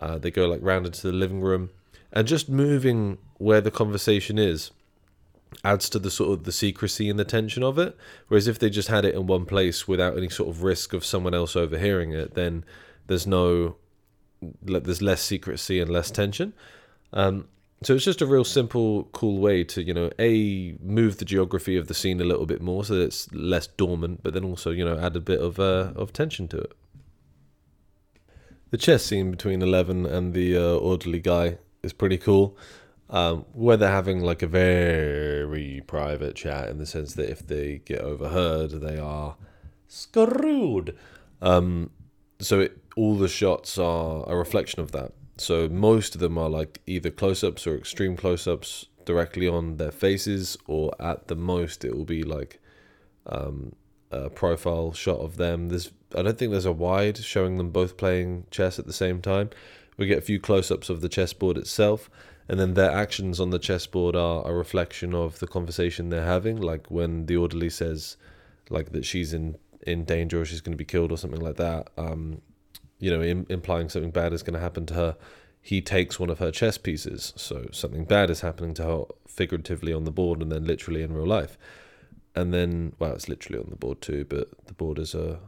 [0.00, 1.70] Uh, they go like round into the living room,
[2.12, 4.70] and just moving where the conversation is
[5.62, 7.96] adds to the sort of the secrecy and the tension of it.
[8.28, 11.04] Whereas if they just had it in one place without any sort of risk of
[11.04, 12.64] someone else overhearing it, then
[13.06, 13.76] there's no
[14.62, 16.52] there's less secrecy and less tension.
[17.12, 17.48] Um,
[17.84, 21.76] so it's just a real simple, cool way to, you know, a move the geography
[21.76, 24.84] of the scene a little bit more so it's less dormant, but then also, you
[24.84, 26.72] know, add a bit of uh, of tension to it.
[28.70, 32.56] The chess scene between Eleven and the uh, orderly guy is pretty cool.
[33.10, 37.82] Um, where they're having like a very private chat in the sense that if they
[37.84, 39.36] get overheard, they are
[39.86, 40.96] screwed.
[41.42, 41.90] Um,
[42.40, 45.12] so it, all the shots are a reflection of that.
[45.36, 49.76] So most of them are like either close ups or extreme close ups directly on
[49.76, 52.60] their faces, or at the most it will be like
[53.26, 53.74] um,
[54.10, 55.68] a profile shot of them.
[55.68, 59.20] There's I don't think there's a wide showing them both playing chess at the same
[59.20, 59.50] time.
[59.96, 62.08] We get a few close ups of the chessboard itself,
[62.48, 66.60] and then their actions on the chessboard are a reflection of the conversation they're having.
[66.60, 68.16] Like when the orderly says,
[68.70, 71.56] like that she's in in danger or she's going to be killed or something like
[71.56, 71.90] that.
[71.98, 72.40] Um,
[72.98, 75.16] you know, Im- implying something bad is going to happen to her,
[75.60, 77.32] he takes one of her chess pieces.
[77.36, 81.14] So something bad is happening to her figuratively on the board and then literally in
[81.14, 81.56] real life.
[82.34, 85.38] And then, well, it's literally on the board too, but the board is a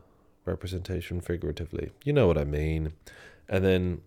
[0.45, 1.91] representation figuratively.
[2.05, 2.93] You know what I mean.
[3.49, 4.01] And then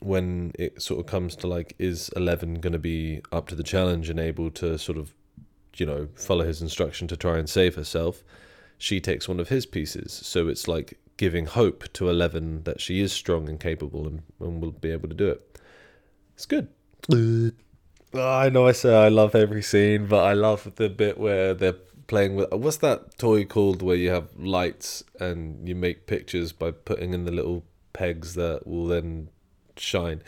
[0.00, 3.62] when it sort of comes to like, is Eleven going to be up to the
[3.62, 5.14] challenge and able to sort of,
[5.76, 8.22] you know, follow his instruction to try and save herself?
[8.78, 10.12] She takes one of his pieces.
[10.12, 14.60] So it's like giving hope to Eleven that she is strong and capable and, and
[14.60, 15.58] will be able to do it.
[16.34, 16.68] It's good.
[18.14, 21.76] I know I say I love every scene, but I love the bit where they're
[22.06, 26.70] playing with what's that toy called where you have lights and you make pictures by
[26.70, 29.28] putting in the little pegs that will then
[29.76, 30.22] shine.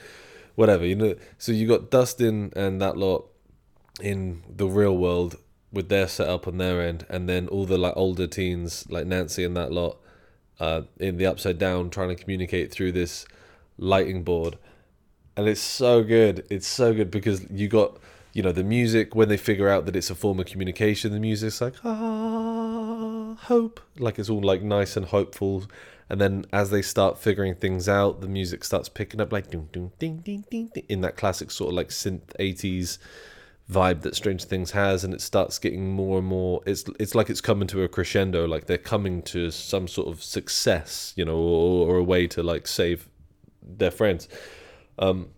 [0.54, 1.14] Whatever, you know.
[1.36, 3.28] So you got Dustin and that lot
[4.00, 5.36] in the real world
[5.72, 9.44] with their setup on their end, and then all the like older teens like Nancy
[9.44, 9.98] and that lot
[10.60, 13.26] uh, in the upside down trying to communicate through this
[13.78, 14.58] lighting board.
[15.36, 16.46] And it's so good.
[16.50, 17.98] It's so good because you got
[18.32, 21.20] you know the music when they figure out that it's a form of communication the
[21.20, 23.80] music's like ah hope.
[23.98, 25.64] Like it's all like nice and hopeful.
[26.10, 29.68] And then as they start figuring things out the music starts picking up like ding
[29.72, 32.98] ding ding ding ding in that classic sort of like synth 80s
[33.70, 36.60] vibe that Strange Things has, and it starts getting more and more.
[36.66, 40.22] It's it's like it's coming to a crescendo, like they're coming to some sort of
[40.22, 43.08] success, you know, or, or a way to like save
[43.62, 44.28] their friends.
[44.98, 45.30] Um,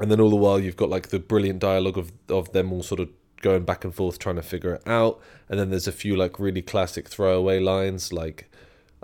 [0.00, 2.82] and then all the while you've got like the brilliant dialogue of of them all
[2.82, 3.08] sort of
[3.42, 5.20] going back and forth trying to figure it out.
[5.48, 8.50] And then there's a few like really classic throwaway lines like.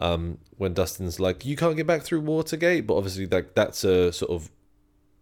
[0.03, 4.11] Um, when Dustin's like, "You can't get back through Watergate," but obviously, like that's a
[4.15, 4.51] sort of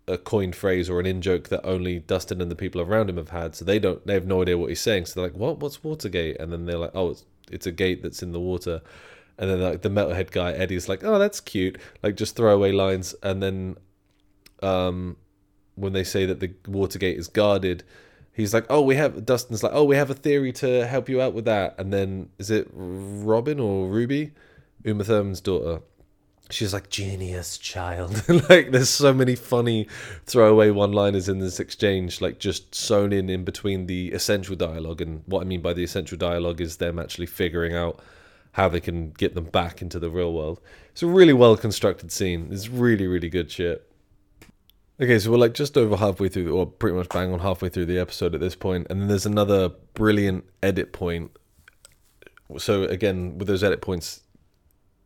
[0.08, 3.16] a coined phrase or an in joke that only Dustin and the people around him
[3.16, 3.54] have had.
[3.54, 5.06] So they don't, they have no idea what he's saying.
[5.06, 5.58] So they're like, "What?
[5.60, 8.80] What's Watergate?" And then they're like, "Oh, it's it's a gate that's in the water."
[9.38, 13.14] And then like the metalhead guy Eddie's like, "Oh, that's cute." Like just throwaway lines.
[13.22, 13.76] And then,
[14.62, 15.16] um,
[15.76, 17.84] when they say that the Watergate is guarded,
[18.32, 21.20] he's like, "Oh, we have." Dustin's like, "Oh, we have a theory to help you
[21.20, 24.32] out with that." And then is it Robin or Ruby,
[24.84, 25.82] Uma Thurman's daughter?
[26.50, 29.86] She's like, "Genius, child!" like, there's so many funny
[30.24, 35.00] throwaway one-liners in this exchange, like just sewn in in between the essential dialogue.
[35.00, 38.00] And what I mean by the essential dialogue is them actually figuring out
[38.52, 40.60] how they can get them back into the real world.
[40.92, 42.48] It's a really well constructed scene.
[42.50, 43.88] It's really, really good shit.
[45.00, 47.86] Okay, so we're like just over halfway through, or pretty much bang on halfway through
[47.86, 51.30] the episode at this point, and then there's another brilliant edit point.
[52.56, 54.22] So again, with those edit points,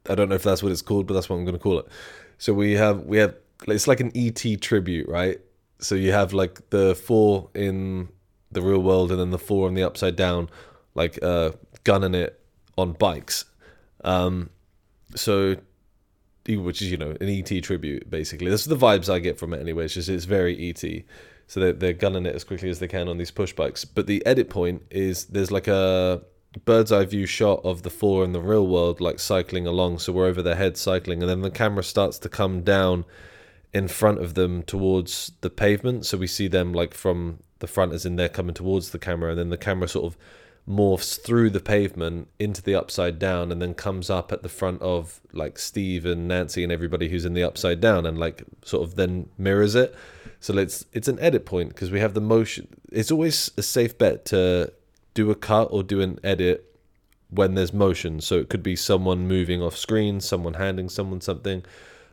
[0.09, 1.79] I don't know if that's what it's called, but that's what I'm going to call
[1.79, 1.87] it.
[2.39, 3.35] So we have we have
[3.69, 5.41] it's like an ET tribute, right?
[5.79, 8.09] So you have like the four in
[8.51, 10.51] the real world, and then the four on the upside down,
[10.95, 11.53] like uh,
[11.85, 12.41] gunning it
[12.77, 13.45] on bikes.
[14.05, 14.51] Um,
[15.15, 15.57] so
[16.49, 18.51] which is you know an ET tribute basically.
[18.51, 19.85] This is the vibes I get from it anyway.
[19.85, 20.83] It's just it's very ET.
[21.47, 23.85] So they're, they're gunning it as quickly as they can on these push bikes.
[23.85, 26.23] But the edit point is there's like a
[26.61, 29.99] bird's eye view shot of the four in the real world like cycling along.
[29.99, 33.05] So we're over their head cycling, and then the camera starts to come down
[33.73, 36.07] in front of them towards the pavement.
[36.07, 39.31] So we see them like from the front, as in they're coming towards the camera,
[39.31, 40.19] and then the camera sort of
[40.69, 44.81] morphs through the pavement into the upside down and then comes up at the front
[44.81, 48.87] of like Steve and Nancy and everybody who's in the upside down and like sort
[48.87, 49.95] of then mirrors it.
[50.39, 52.69] So it's it's an edit point because we have the motion.
[52.91, 54.73] It's always a safe bet to
[55.15, 56.79] do a cut or do an edit
[57.31, 58.21] when there's motion.
[58.21, 61.65] So it could be someone moving off screen, someone handing someone something.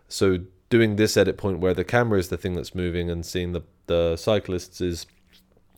[0.08, 3.54] So doing this edit point where the camera is the thing that's moving and seeing
[3.54, 5.08] the the cyclists is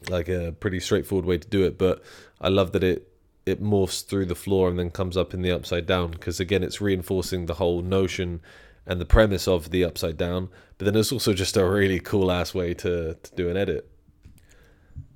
[0.10, 1.78] like a pretty straightforward way to do it.
[1.78, 2.04] But
[2.40, 3.08] I love that it
[3.46, 6.64] it morphs through the floor and then comes up in the upside down because again
[6.64, 8.42] it's reinforcing the whole notion
[8.86, 12.32] and the premise of the upside down but then it's also just a really cool
[12.32, 13.90] ass way to, to do an edit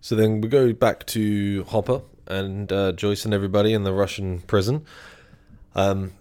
[0.06, 4.40] so then we go back to hopper and uh, joyce and everybody in the russian
[4.42, 4.86] prison
[5.74, 6.12] um,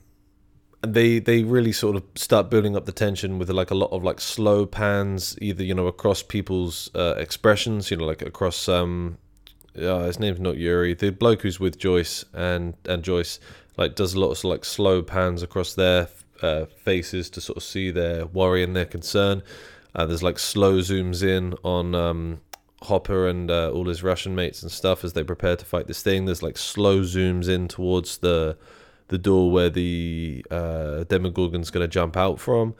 [0.83, 3.90] and they they really sort of start building up the tension with like a lot
[3.92, 8.68] of like slow pans either you know across people's uh, expressions you know like across
[8.68, 9.18] um
[9.77, 10.94] uh, his name's not Yuri.
[10.94, 13.40] The bloke who's with Joyce and and Joyce
[13.77, 16.09] like does a lot of like slow pans across their
[16.42, 19.42] uh, faces to sort of see their worry and their concern.
[19.94, 22.40] Uh, there's like slow zooms in on um,
[22.85, 26.03] Hopper and uh, all his Russian mates and stuff as they prepare to fight this
[26.03, 26.25] thing.
[26.25, 28.57] There's like slow zooms in towards the
[29.09, 32.75] the door where the uh, Demogorgon's going to jump out from.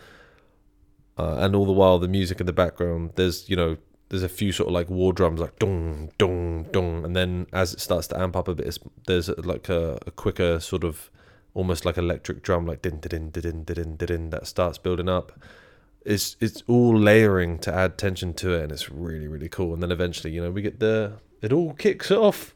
[1.17, 3.77] Uh, and all the while, the music in the background, there's you know
[4.09, 7.73] there's a few sort of like war drums like dong dong dong and then as
[7.73, 11.11] it starts to amp up a bit there's like a, a, quicker sort of
[11.55, 15.33] almost like electric drum like din din din din din din that starts building up
[16.05, 19.83] it's it's all layering to add tension to it and it's really really cool and
[19.83, 22.55] then eventually you know we get the it all kicks off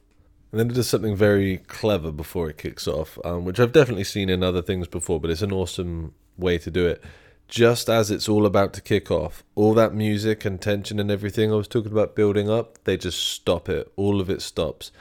[0.53, 4.05] and then it does something very clever before it kicks off um, which I've definitely
[4.05, 7.03] seen in other things before but it's an awesome way to do it
[7.49, 11.51] just as it's all about to kick off, all that music and tension and everything
[11.51, 13.91] I was talking about building up, they just stop it.
[13.97, 14.93] All of it stops.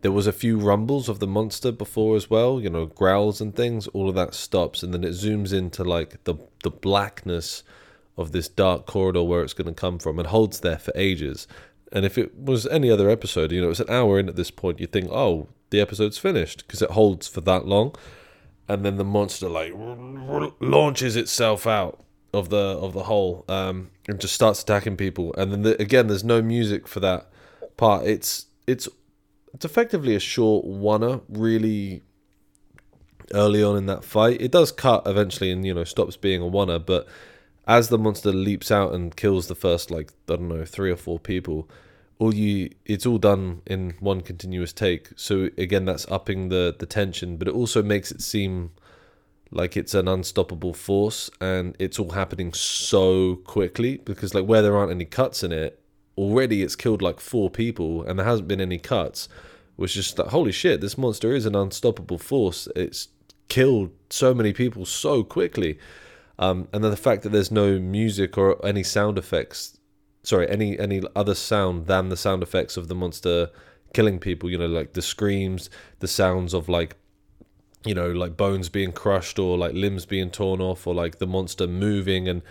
[0.00, 3.54] There was a few rumbles of the monster before as well, you know, growls and
[3.54, 3.86] things.
[3.88, 7.62] All of that stops, and then it zooms into like the the blackness
[8.16, 11.46] of this dark corridor where it's going to come from, and holds there for ages.
[11.92, 14.50] And if it was any other episode, you know, it's an hour in at this
[14.50, 17.94] point, you think, oh, the episode's finished because it holds for that long
[18.70, 19.72] and then the monster like
[20.60, 25.34] launches itself out of the of the hole um, and just starts attacking people.
[25.36, 27.28] And then the, again, there's no music for that
[27.76, 28.06] part.
[28.06, 28.88] It's it's
[29.52, 32.02] it's effectively a short oneer, really
[33.34, 34.40] early on in that fight.
[34.40, 37.08] It does cut eventually, and you know stops being a oneer, but
[37.70, 40.96] as the monster leaps out and kills the first like I don't know three or
[40.96, 41.70] four people,
[42.18, 45.10] all you it's all done in one continuous take.
[45.14, 48.72] So again that's upping the the tension but it also makes it seem
[49.52, 54.76] like it's an unstoppable force and it's all happening so quickly because like where there
[54.76, 55.80] aren't any cuts in it
[56.18, 59.28] already it's killed like four people and there hasn't been any cuts
[59.76, 62.66] which is like holy shit this monster is an unstoppable force.
[62.74, 63.08] It's
[63.48, 65.78] killed so many people so quickly
[66.40, 69.78] um, and then the fact that there's no music or any sound effects
[70.22, 73.48] sorry any any other sound than the sound effects of the monster
[73.94, 75.70] killing people you know like the screams
[76.00, 76.96] the sounds of like
[77.84, 81.26] you know like bones being crushed or like limbs being torn off or like the
[81.26, 82.42] monster moving and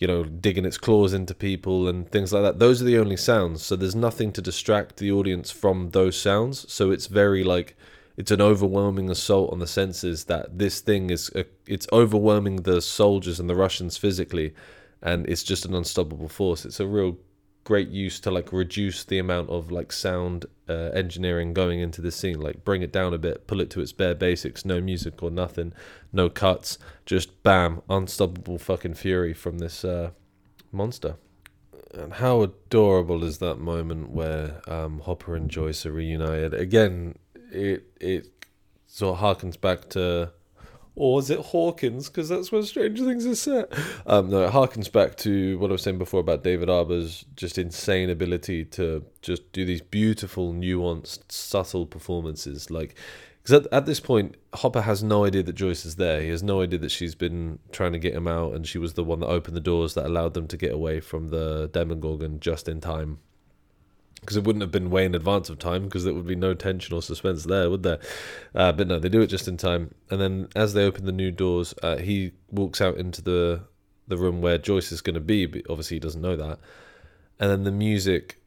[0.00, 2.58] you know digging its claws into people and things like that.
[2.58, 3.64] Those are the only sounds.
[3.64, 6.70] So there's nothing to distract the audience from those sounds.
[6.72, 7.76] So it's very like
[8.20, 12.82] it's an overwhelming assault on the senses that this thing is a, it's overwhelming the
[12.82, 14.52] soldiers and the Russians physically
[15.00, 16.66] and it's just an unstoppable force.
[16.66, 17.16] It's a real
[17.64, 22.10] great use to like reduce the amount of like sound uh, engineering going into the
[22.10, 25.22] scene like bring it down a bit pull it to its bare basics no music
[25.22, 25.72] or nothing
[26.10, 30.10] no cuts just bam unstoppable fucking fury from this uh,
[30.72, 31.16] monster
[31.92, 37.14] and how adorable is that moment where um, Hopper and Joyce are reunited again
[37.52, 38.46] it it
[38.86, 40.32] sort of harkens back to
[40.96, 42.08] or is it Hawkins?
[42.08, 43.72] Because that's where Stranger Things is set.
[44.06, 47.58] Um, no, it harkens back to what I was saying before about David Harbour's just
[47.58, 52.70] insane ability to just do these beautiful, nuanced, subtle performances.
[52.70, 52.96] Like,
[53.42, 56.20] because at, at this point, Hopper has no idea that Joyce is there.
[56.20, 58.94] He has no idea that she's been trying to get him out, and she was
[58.94, 62.40] the one that opened the doors that allowed them to get away from the Demogorgon
[62.40, 63.20] just in time
[64.20, 66.54] because it wouldn't have been way in advance of time because there would be no
[66.54, 67.98] tension or suspense there, would there?
[68.54, 69.94] Uh, but no, they do it just in time.
[70.10, 73.62] And then as they open the new doors, uh, he walks out into the
[74.08, 75.46] the room where Joyce is going to be.
[75.46, 76.58] But obviously, he doesn't know that.
[77.38, 78.40] And then the music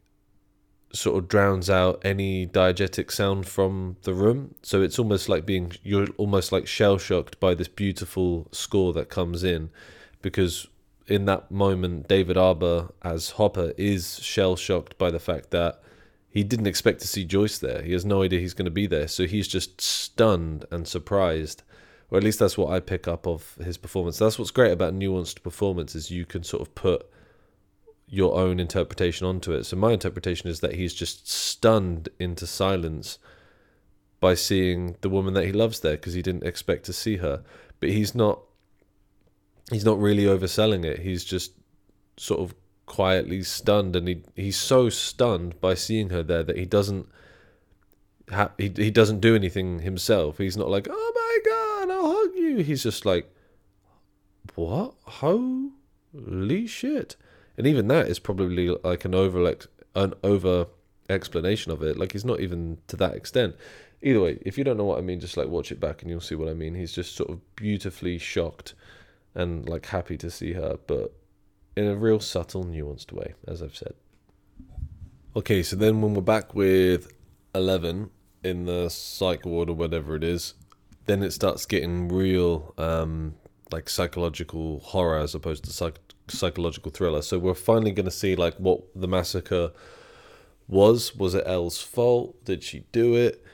[0.92, 4.54] sort of drowns out any diegetic sound from the room.
[4.62, 9.08] So it's almost like being you're almost like shell shocked by this beautiful score that
[9.08, 9.70] comes in
[10.22, 10.68] because
[11.06, 15.80] in that moment, David Harbour as Hopper is shell shocked by the fact that
[16.28, 17.82] he didn't expect to see Joyce there.
[17.82, 21.62] He has no idea he's going to be there, so he's just stunned and surprised.
[22.10, 24.18] Or at least that's what I pick up of his performance.
[24.18, 27.08] That's what's great about nuanced performance is you can sort of put
[28.08, 29.64] your own interpretation onto it.
[29.64, 33.18] So my interpretation is that he's just stunned into silence
[34.20, 37.42] by seeing the woman that he loves there because he didn't expect to see her.
[37.80, 38.40] But he's not
[39.70, 41.00] he's not really overselling it.
[41.00, 41.52] He's just
[42.16, 42.54] sort of
[42.86, 47.08] quietly stunned, and he he's so stunned by seeing her there that he doesn't
[48.30, 50.38] ha- he he doesn't do anything himself.
[50.38, 52.58] He's not like, oh my god, I'll hug you.
[52.58, 53.32] He's just like,
[54.54, 54.94] what?
[55.04, 57.16] Holy shit!
[57.56, 59.54] And even that is probably like an over
[59.94, 60.66] an over
[61.08, 61.98] explanation of it.
[61.98, 63.56] Like he's not even to that extent.
[64.02, 66.10] Either way, if you don't know what I mean, just like watch it back and
[66.10, 66.74] you'll see what I mean.
[66.74, 68.74] He's just sort of beautifully shocked
[69.34, 71.12] and like happy to see her, but
[71.76, 73.94] in a real subtle, nuanced way, as I've said.
[75.36, 77.12] Okay, so then when we're back with
[77.54, 78.10] 11
[78.44, 80.54] in the psych ward or whatever it is,
[81.06, 83.34] then it starts getting real, um,
[83.72, 87.22] like psychological horror as opposed to psych- psychological thriller.
[87.22, 89.72] So we're finally going to see like what the massacre
[90.68, 91.14] was.
[91.16, 92.44] Was it Elle's fault?
[92.44, 93.44] Did she do it?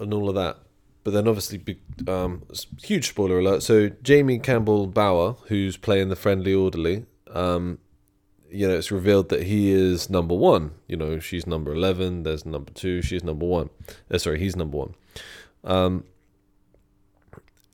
[0.00, 0.58] And all of that.
[1.04, 1.62] But then, obviously,
[2.08, 2.42] um,
[2.82, 3.62] huge spoiler alert.
[3.62, 7.78] So Jamie Campbell Bower, who's playing the friendly orderly, um,
[8.50, 10.72] you know, it's revealed that he is number one.
[10.88, 12.22] You know, she's number eleven.
[12.22, 13.02] There's number two.
[13.02, 13.70] She's number one.
[14.10, 14.94] Uh, sorry, he's number one.
[15.62, 16.04] Um,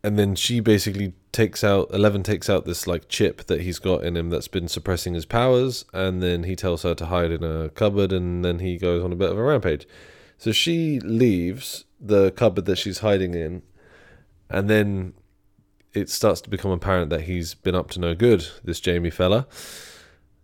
[0.02, 4.02] and then she basically takes out Eleven takes out this like chip that he's got
[4.02, 7.44] in him that's been suppressing his powers, and then he tells her to hide in
[7.44, 9.86] a cupboard, and then he goes on a bit of a rampage.
[10.38, 13.62] So she leaves the cupboard that she's hiding in,
[14.48, 15.14] and then
[15.92, 18.46] it starts to become apparent that he's been up to no good.
[18.64, 19.46] This Jamie fella,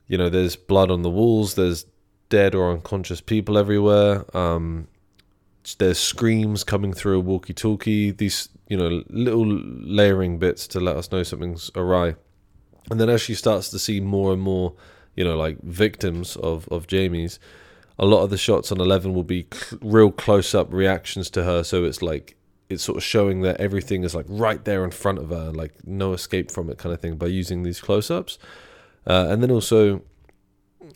[0.06, 1.54] you know, there's blood on the walls.
[1.54, 1.86] There's
[2.28, 4.24] dead or unconscious people everywhere.
[4.36, 4.88] Um,
[5.78, 8.10] there's screams coming through a walkie-talkie.
[8.12, 12.16] These, you know, little layering bits to let us know something's awry.
[12.90, 14.74] And then as she starts to see more and more,
[15.16, 17.40] you know, like victims of of Jamie's,
[17.98, 21.44] a lot of the shots on 11 will be cl- real close up reactions to
[21.44, 22.36] her so it's like
[22.68, 25.72] it's sort of showing that everything is like right there in front of her like
[25.86, 28.38] no escape from it kind of thing by using these close ups
[29.06, 30.02] uh, and then also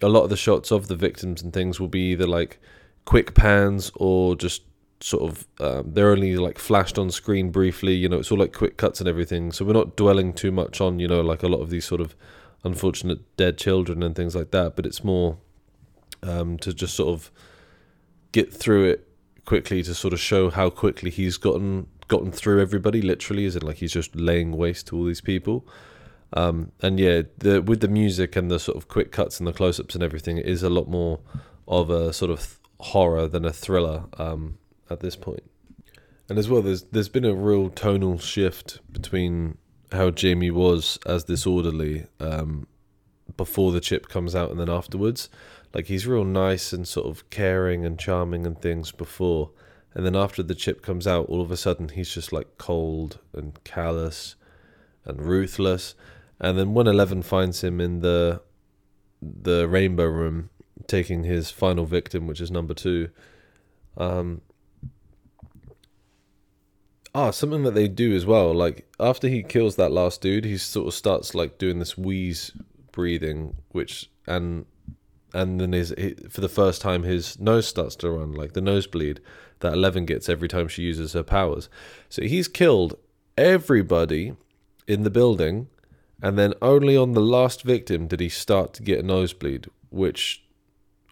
[0.02, 2.58] a lot of the shots of the victims and things will be either like
[3.04, 4.62] quick pans or just
[5.00, 8.52] sort of um, they're only like flashed on screen briefly you know it's all like
[8.52, 9.50] quick cuts and everything.
[9.50, 12.00] So we're not dwelling too much on you know like a lot of these sort
[12.00, 12.14] of
[12.64, 15.38] unfortunate dead children and things like that but it's more
[16.22, 17.30] um, to just sort of
[18.32, 19.08] get through it
[19.44, 23.02] quickly to sort of show how quickly he's gotten gotten through everybody.
[23.02, 25.66] Literally, is it like he's just laying waste to all these people.
[26.32, 29.52] Um, and yeah, the with the music and the sort of quick cuts and the
[29.52, 31.20] close-ups and everything, it is a lot more
[31.66, 34.58] of a sort of horror than a thriller um,
[34.88, 35.42] at this point.
[36.28, 39.58] And as well, there's there's been a real tonal shift between
[39.92, 42.68] how Jamie was as disorderly um,
[43.36, 45.28] before the chip comes out and then afterwards.
[45.72, 49.50] Like he's real nice and sort of caring and charming and things before,
[49.94, 53.18] and then after the chip comes out, all of a sudden he's just like cold
[53.32, 54.36] and callous
[55.04, 55.94] and ruthless.
[56.40, 58.42] And then when Eleven finds him in the
[59.22, 60.50] the rainbow room
[60.86, 63.10] taking his final victim, which is number two,
[63.96, 64.40] um,
[67.12, 68.54] Ah, something that they do as well.
[68.54, 72.52] Like after he kills that last dude, he sort of starts like doing this wheeze
[72.92, 74.64] breathing, which and
[75.32, 78.60] and then his he, for the first time his nose starts to run like the
[78.60, 79.20] nosebleed
[79.60, 81.68] that Eleven gets every time she uses her powers.
[82.08, 82.96] So he's killed
[83.36, 84.34] everybody
[84.86, 85.68] in the building,
[86.22, 90.44] and then only on the last victim did he start to get a nosebleed, which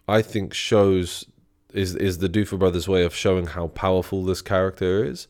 [0.07, 1.25] I think shows
[1.73, 5.27] is is the Duffer Brothers' way of showing how powerful this character is.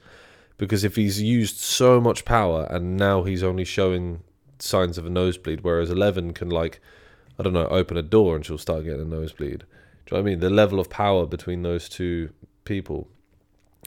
[0.58, 4.24] Because if he's used so much power and now he's only showing
[4.60, 6.82] signs of a nosebleed, whereas Eleven can like,
[7.40, 9.60] I don't know, open a door and she'll start getting a nosebleed.
[9.60, 10.40] Do you know what I mean?
[10.40, 12.32] The level of power between those two
[12.66, 13.08] people.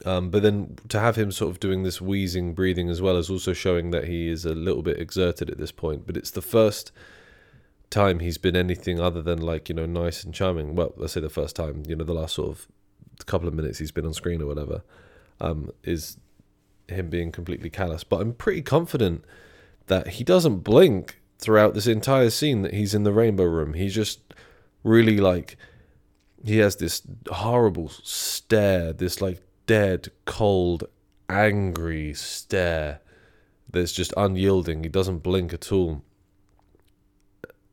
[0.06, 3.28] Um, but then to have him sort of doing this wheezing breathing as well is
[3.28, 6.06] also showing that he is a little bit exerted at this point.
[6.06, 6.92] But it's the first
[7.90, 10.74] time he's been anything other than like you know nice and charming.
[10.74, 12.66] Well, let's say the first time, you know, the last sort of
[13.26, 14.82] couple of minutes he's been on screen or whatever,
[15.40, 16.16] um, is
[16.88, 18.02] him being completely callous.
[18.02, 19.24] But I'm pretty confident
[19.86, 23.74] that he doesn't blink throughout this entire scene that he's in the rainbow room.
[23.74, 24.20] He's just
[24.84, 25.56] really like
[26.44, 30.84] he has this horrible stare, this like dead, cold,
[31.28, 33.00] angry stare
[33.70, 34.82] that's just unyielding.
[34.82, 36.02] He doesn't blink at all.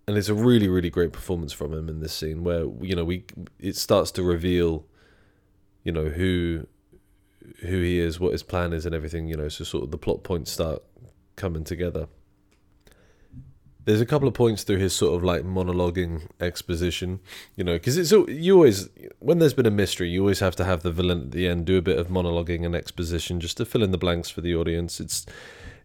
[0.07, 3.05] And it's a really, really great performance from him in this scene where, you know,
[3.05, 3.25] we
[3.59, 4.85] it starts to reveal,
[5.83, 6.65] you know, who
[7.61, 9.97] who he is, what his plan is and everything, you know, so sort of the
[9.97, 10.81] plot points start
[11.35, 12.07] coming together.
[13.85, 17.19] There's a couple of points through his sort of like monologuing exposition,
[17.55, 20.65] you know, because it's you always when there's been a mystery, you always have to
[20.65, 23.65] have the villain at the end do a bit of monologuing and exposition just to
[23.65, 24.99] fill in the blanks for the audience.
[24.99, 25.25] It's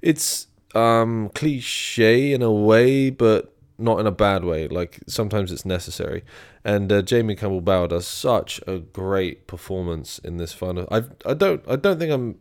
[0.02, 4.68] it's um cliche in a way, but not in a bad way.
[4.68, 6.24] Like sometimes it's necessary.
[6.64, 10.88] And uh, Jamie Campbell Bower does such a great performance in this final.
[10.90, 12.38] I I don't I don't think I'm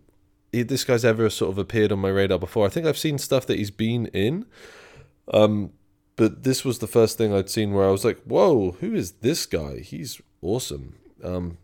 [0.51, 2.66] this guy's ever sort of appeared on my radar before.
[2.66, 4.45] I think I've seen stuff that he's been in.
[5.32, 5.71] Um,
[6.15, 9.13] but this was the first thing I'd seen where I was like, "Whoa, who is
[9.13, 9.80] this guy?
[9.80, 11.57] He's awesome." Um,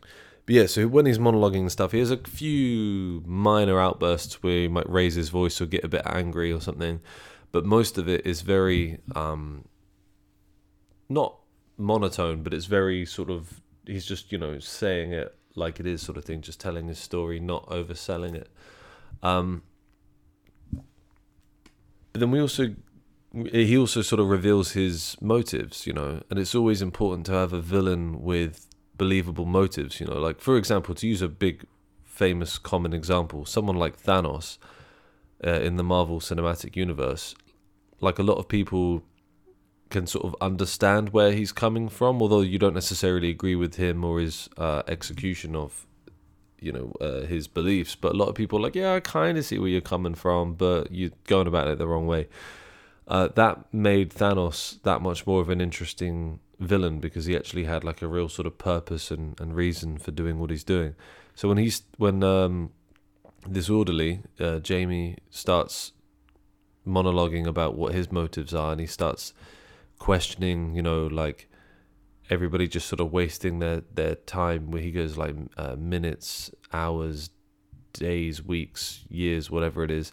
[0.00, 4.60] but yeah, so when he's monologuing and stuff, he has a few minor outbursts where
[4.60, 7.00] he might raise his voice or get a bit angry or something
[7.56, 9.64] but most of it is very um,
[11.08, 11.38] not
[11.78, 16.02] monotone, but it's very sort of he's just you know saying it like it is,
[16.02, 18.50] sort of thing, just telling his story, not overselling it.
[19.22, 19.62] Um,
[22.16, 22.74] but then we also
[23.52, 27.52] he also sort of reveals his motives, you know, and it's always important to have
[27.52, 31.66] a villain with believable motives, you know, like for example, to use a big
[32.04, 34.56] famous common example, someone like Thanos
[35.46, 37.34] uh, in the Marvel Cinematic Universe
[38.00, 39.02] like a lot of people
[39.90, 44.04] can sort of understand where he's coming from, although you don't necessarily agree with him
[44.04, 45.85] or his uh, execution of,
[46.66, 47.94] you know, uh, his beliefs.
[47.94, 50.14] But a lot of people are like, yeah, I kind of see where you're coming
[50.14, 52.28] from, but you're going about it the wrong way.
[53.08, 57.84] Uh, that made Thanos that much more of an interesting villain because he actually had
[57.84, 60.94] like a real sort of purpose and, and reason for doing what he's doing.
[61.34, 62.70] So when he's when um,
[63.50, 65.92] disorderly, uh, Jamie starts
[66.86, 69.32] monologuing about what his motives are, and he starts
[69.98, 71.48] questioning, you know, like
[72.30, 74.70] everybody just sort of wasting their their time.
[74.70, 77.30] Where he goes like uh, minutes, hours,
[77.92, 80.12] days, weeks, years, whatever it is,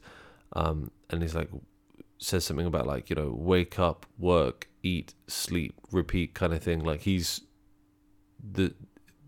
[0.53, 1.49] um, and he's like
[2.18, 6.84] says something about like you know wake up, work, eat, sleep, repeat kind of thing.
[6.84, 7.41] Like he's
[8.51, 8.74] the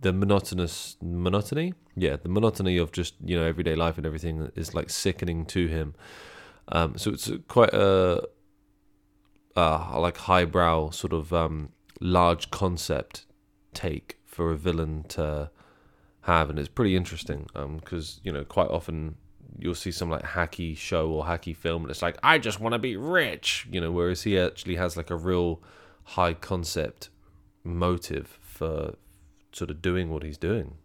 [0.01, 4.73] the monotonous monotony yeah the monotony of just you know everyday life and everything is
[4.75, 5.95] like sickening to him
[6.69, 8.21] um, so it's quite a,
[9.55, 11.69] a like highbrow sort of um,
[11.99, 13.25] large concept
[13.73, 15.49] take for a villain to
[16.21, 19.15] have, and it's pretty interesting because um, you know quite often
[19.57, 22.73] you'll see some like hacky show or hacky film, and it's like I just want
[22.73, 25.61] to be rich, you know, whereas he actually has like a real
[26.03, 27.09] high concept
[27.63, 28.95] motive for
[29.51, 30.75] sort of doing what he's doing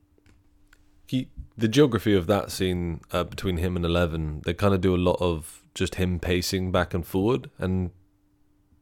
[1.10, 4.94] he the geography of that scene uh, between him and Eleven, they kind of do
[4.94, 7.50] a lot of just him pacing back and forward.
[7.58, 7.90] And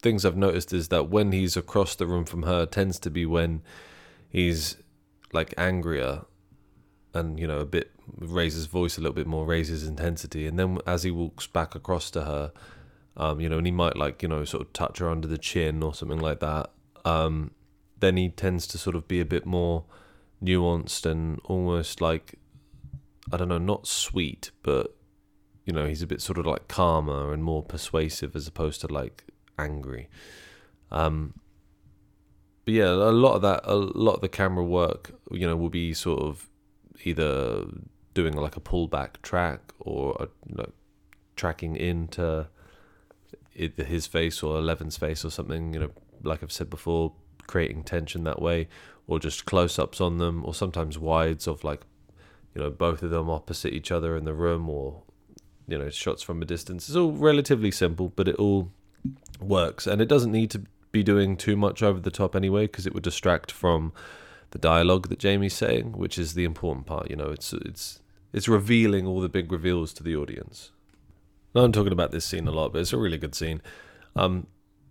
[0.01, 3.27] things I've noticed is that when he's across the room from her, tends to be
[3.27, 3.63] when
[4.29, 4.77] he's
[5.33, 6.23] like angrier
[7.15, 10.79] and you know a bit raises voice a little bit more, raises intensity, and then
[10.87, 12.53] as he walks back across to her,
[13.17, 15.39] um, you know, and he might like you know sort of touch her under the
[15.39, 16.71] chin or something like that.
[17.05, 17.53] Um,
[18.01, 19.85] then he tends to sort of be a bit more
[20.43, 22.39] nuanced and almost like
[23.33, 24.95] I don't know, not sweet, but
[25.65, 28.87] you know, he's a bit sort of like calmer and more persuasive as opposed to
[28.87, 29.25] like
[29.59, 30.09] angry.
[30.91, 31.35] Um,
[32.65, 35.71] but yeah, a lot of that, a lot of the camera work, you know, will
[35.71, 36.49] be sort of
[37.05, 37.65] either
[38.15, 40.71] doing like a pullback track or a, know,
[41.37, 42.47] tracking into
[43.55, 45.91] his face or Eleven's face or something, you know,
[46.23, 47.13] like I've said before,
[47.47, 48.69] creating tension that way,
[49.07, 51.83] or just close ups on them, or sometimes wides of like,
[52.55, 55.03] you know, both of them opposite each other in the room, or
[55.67, 56.89] you know, shots from a distance.
[56.89, 58.73] It's all relatively simple, but it all
[59.41, 62.87] works, and it doesn't need to be doing too much over the top anyway, because
[62.87, 63.93] it would distract from
[64.51, 67.11] the dialogue that Jamie's saying, which is the important part.
[67.11, 68.01] You know, it's it's
[68.33, 70.71] it's revealing all the big reveals to the audience.
[71.55, 73.63] Now I'm talking about this scene a lot, but it's a really good scene.
[74.15, 74.47] Um,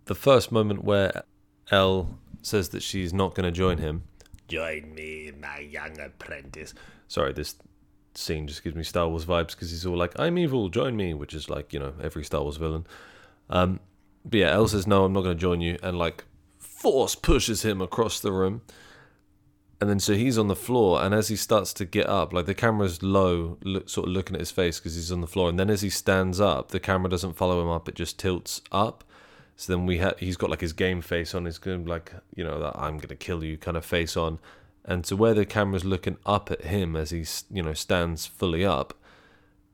[0.06, 1.22] the first moment where
[1.70, 4.04] Elle says that she's not going to join him.
[4.48, 6.74] Join me, my young apprentice.
[7.06, 7.56] Sorry, this
[8.14, 11.14] scene just gives me Star Wars vibes because he's all like, "I'm evil, join me,"
[11.14, 12.86] which is like you know every Star Wars villain.
[13.50, 13.80] Um,
[14.24, 16.24] but yeah, Elle says, "No, I'm not going to join you," and like
[16.58, 18.62] force pushes him across the room.
[19.80, 22.46] And then so he's on the floor, and as he starts to get up, like
[22.46, 25.48] the camera's low, look, sort of looking at his face because he's on the floor.
[25.48, 28.60] And then as he stands up, the camera doesn't follow him up; it just tilts
[28.72, 29.04] up.
[29.56, 32.44] So then we have he's got like his game face on, his going like you
[32.44, 34.38] know that I'm gonna kill you kind of face on,
[34.84, 38.64] and to where the camera's looking up at him as he you know stands fully
[38.64, 38.94] up,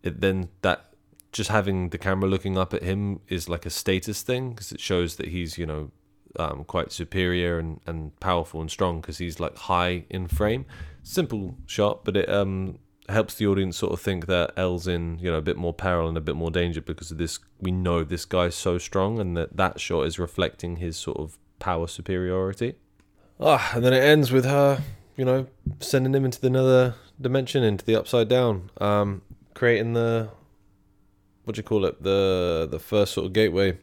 [0.02, 0.93] it then that
[1.34, 4.80] just having the camera looking up at him is like a status thing because it
[4.80, 5.90] shows that he's you know
[6.38, 10.64] um, quite superior and, and powerful and strong because he's like high in frame.
[11.02, 12.78] Simple shot, but it um,
[13.08, 16.08] helps the audience sort of think that Elle's in you know a bit more peril
[16.08, 17.40] and a bit more danger because of this.
[17.60, 21.36] We know this guy's so strong, and that that shot is reflecting his sort of
[21.58, 22.74] power superiority.
[23.40, 24.80] Ah, and then it ends with her,
[25.16, 25.48] you know,
[25.80, 29.22] sending him into the another dimension, into the upside down, um,
[29.54, 30.30] creating the
[31.44, 33.78] what do you call it, the the first sort of gateway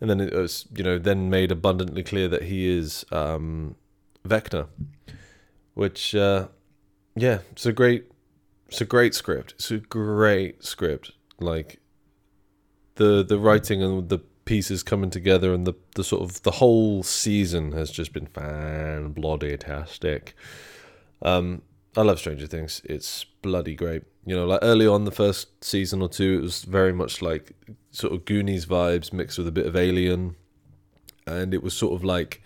[0.00, 3.74] and then it was you know then made abundantly clear that he is um,
[4.26, 4.68] Vecna,
[5.74, 6.48] which uh,
[7.16, 8.10] yeah, it's a great
[8.68, 9.54] it's a great script.
[9.54, 11.12] It's a great script.
[11.40, 11.80] Like
[12.94, 17.02] the the writing and the pieces coming together and the the sort of the whole
[17.02, 20.34] season has just been fan bloody tastic.
[21.22, 21.62] Um,
[21.96, 22.80] I love Stranger Things.
[22.84, 24.04] It's bloody great.
[24.28, 27.52] You know, like early on the first season or two, it was very much like
[27.92, 30.36] sort of Goonies vibes mixed with a bit of Alien,
[31.26, 32.42] and it was sort of like,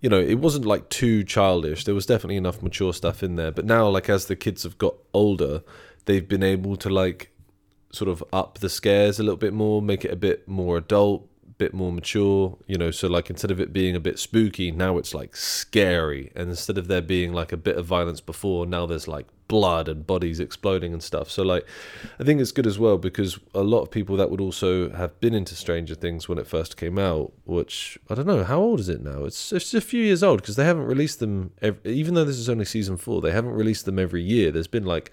[0.00, 1.84] you know, it wasn't like too childish.
[1.84, 3.50] There was definitely enough mature stuff in there.
[3.50, 5.62] But now, like as the kids have got older,
[6.06, 7.32] they've been able to like
[7.92, 11.27] sort of up the scares a little bit more, make it a bit more adult,
[11.58, 12.90] bit more mature, you know.
[12.90, 16.78] So like instead of it being a bit spooky, now it's like scary, and instead
[16.78, 20.40] of there being like a bit of violence before, now there's like blood and bodies
[20.40, 21.30] exploding and stuff.
[21.30, 21.66] So like,
[22.20, 25.18] I think it's good as well because a lot of people that would also have
[25.20, 28.80] been into Stranger Things when it first came out, which I don't know how old
[28.80, 29.24] is it now.
[29.24, 31.52] It's it's a few years old because they haven't released them.
[31.60, 34.52] Every, even though this is only season four, they haven't released them every year.
[34.52, 35.10] There's been like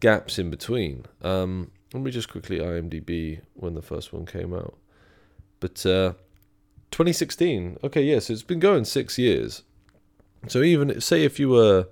[0.00, 1.06] gaps in between.
[1.22, 4.76] Um, let me just quickly IMDb when the first one came out.
[5.62, 6.14] But uh,
[6.90, 9.62] 2016, okay, yeah, so it's been going six years.
[10.48, 11.86] So even say if you were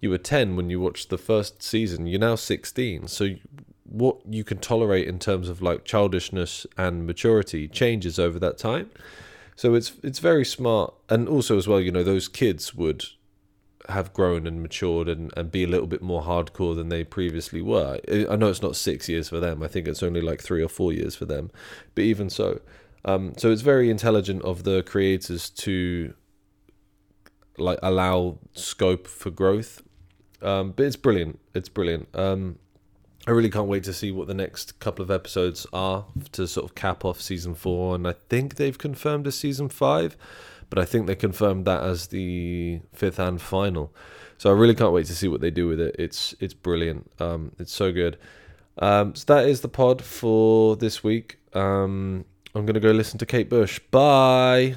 [0.00, 3.08] you were 10 when you watched the first season, you're now 16.
[3.08, 3.30] So
[3.84, 8.90] what you can tolerate in terms of like childishness and maturity changes over that time.
[9.56, 13.06] So it's it's very smart, and also as well, you know, those kids would
[13.88, 17.62] have grown and matured and, and be a little bit more hardcore than they previously
[17.62, 17.98] were.
[18.28, 19.62] I know it's not six years for them.
[19.62, 21.50] I think it's only like three or four years for them,
[21.94, 22.60] but even so,
[23.06, 26.12] um, so it's very intelligent of the creators to
[27.56, 29.82] like allow scope for growth.
[30.42, 31.38] Um, but it's brilliant.
[31.54, 32.08] It's brilliant.
[32.14, 32.58] Um,
[33.26, 36.64] I really can't wait to see what the next couple of episodes are to sort
[36.64, 37.94] of cap off season four.
[37.94, 40.16] And I think they've confirmed a season five,
[40.68, 43.94] but I think they confirmed that as the fifth and final.
[44.38, 45.96] So I really can't wait to see what they do with it.
[45.98, 47.10] It's it's brilliant.
[47.18, 48.18] Um, it's so good.
[48.78, 51.38] Um, so that is the pod for this week.
[52.56, 53.80] I'm going to go listen to Kate Bush.
[53.90, 54.76] Bye.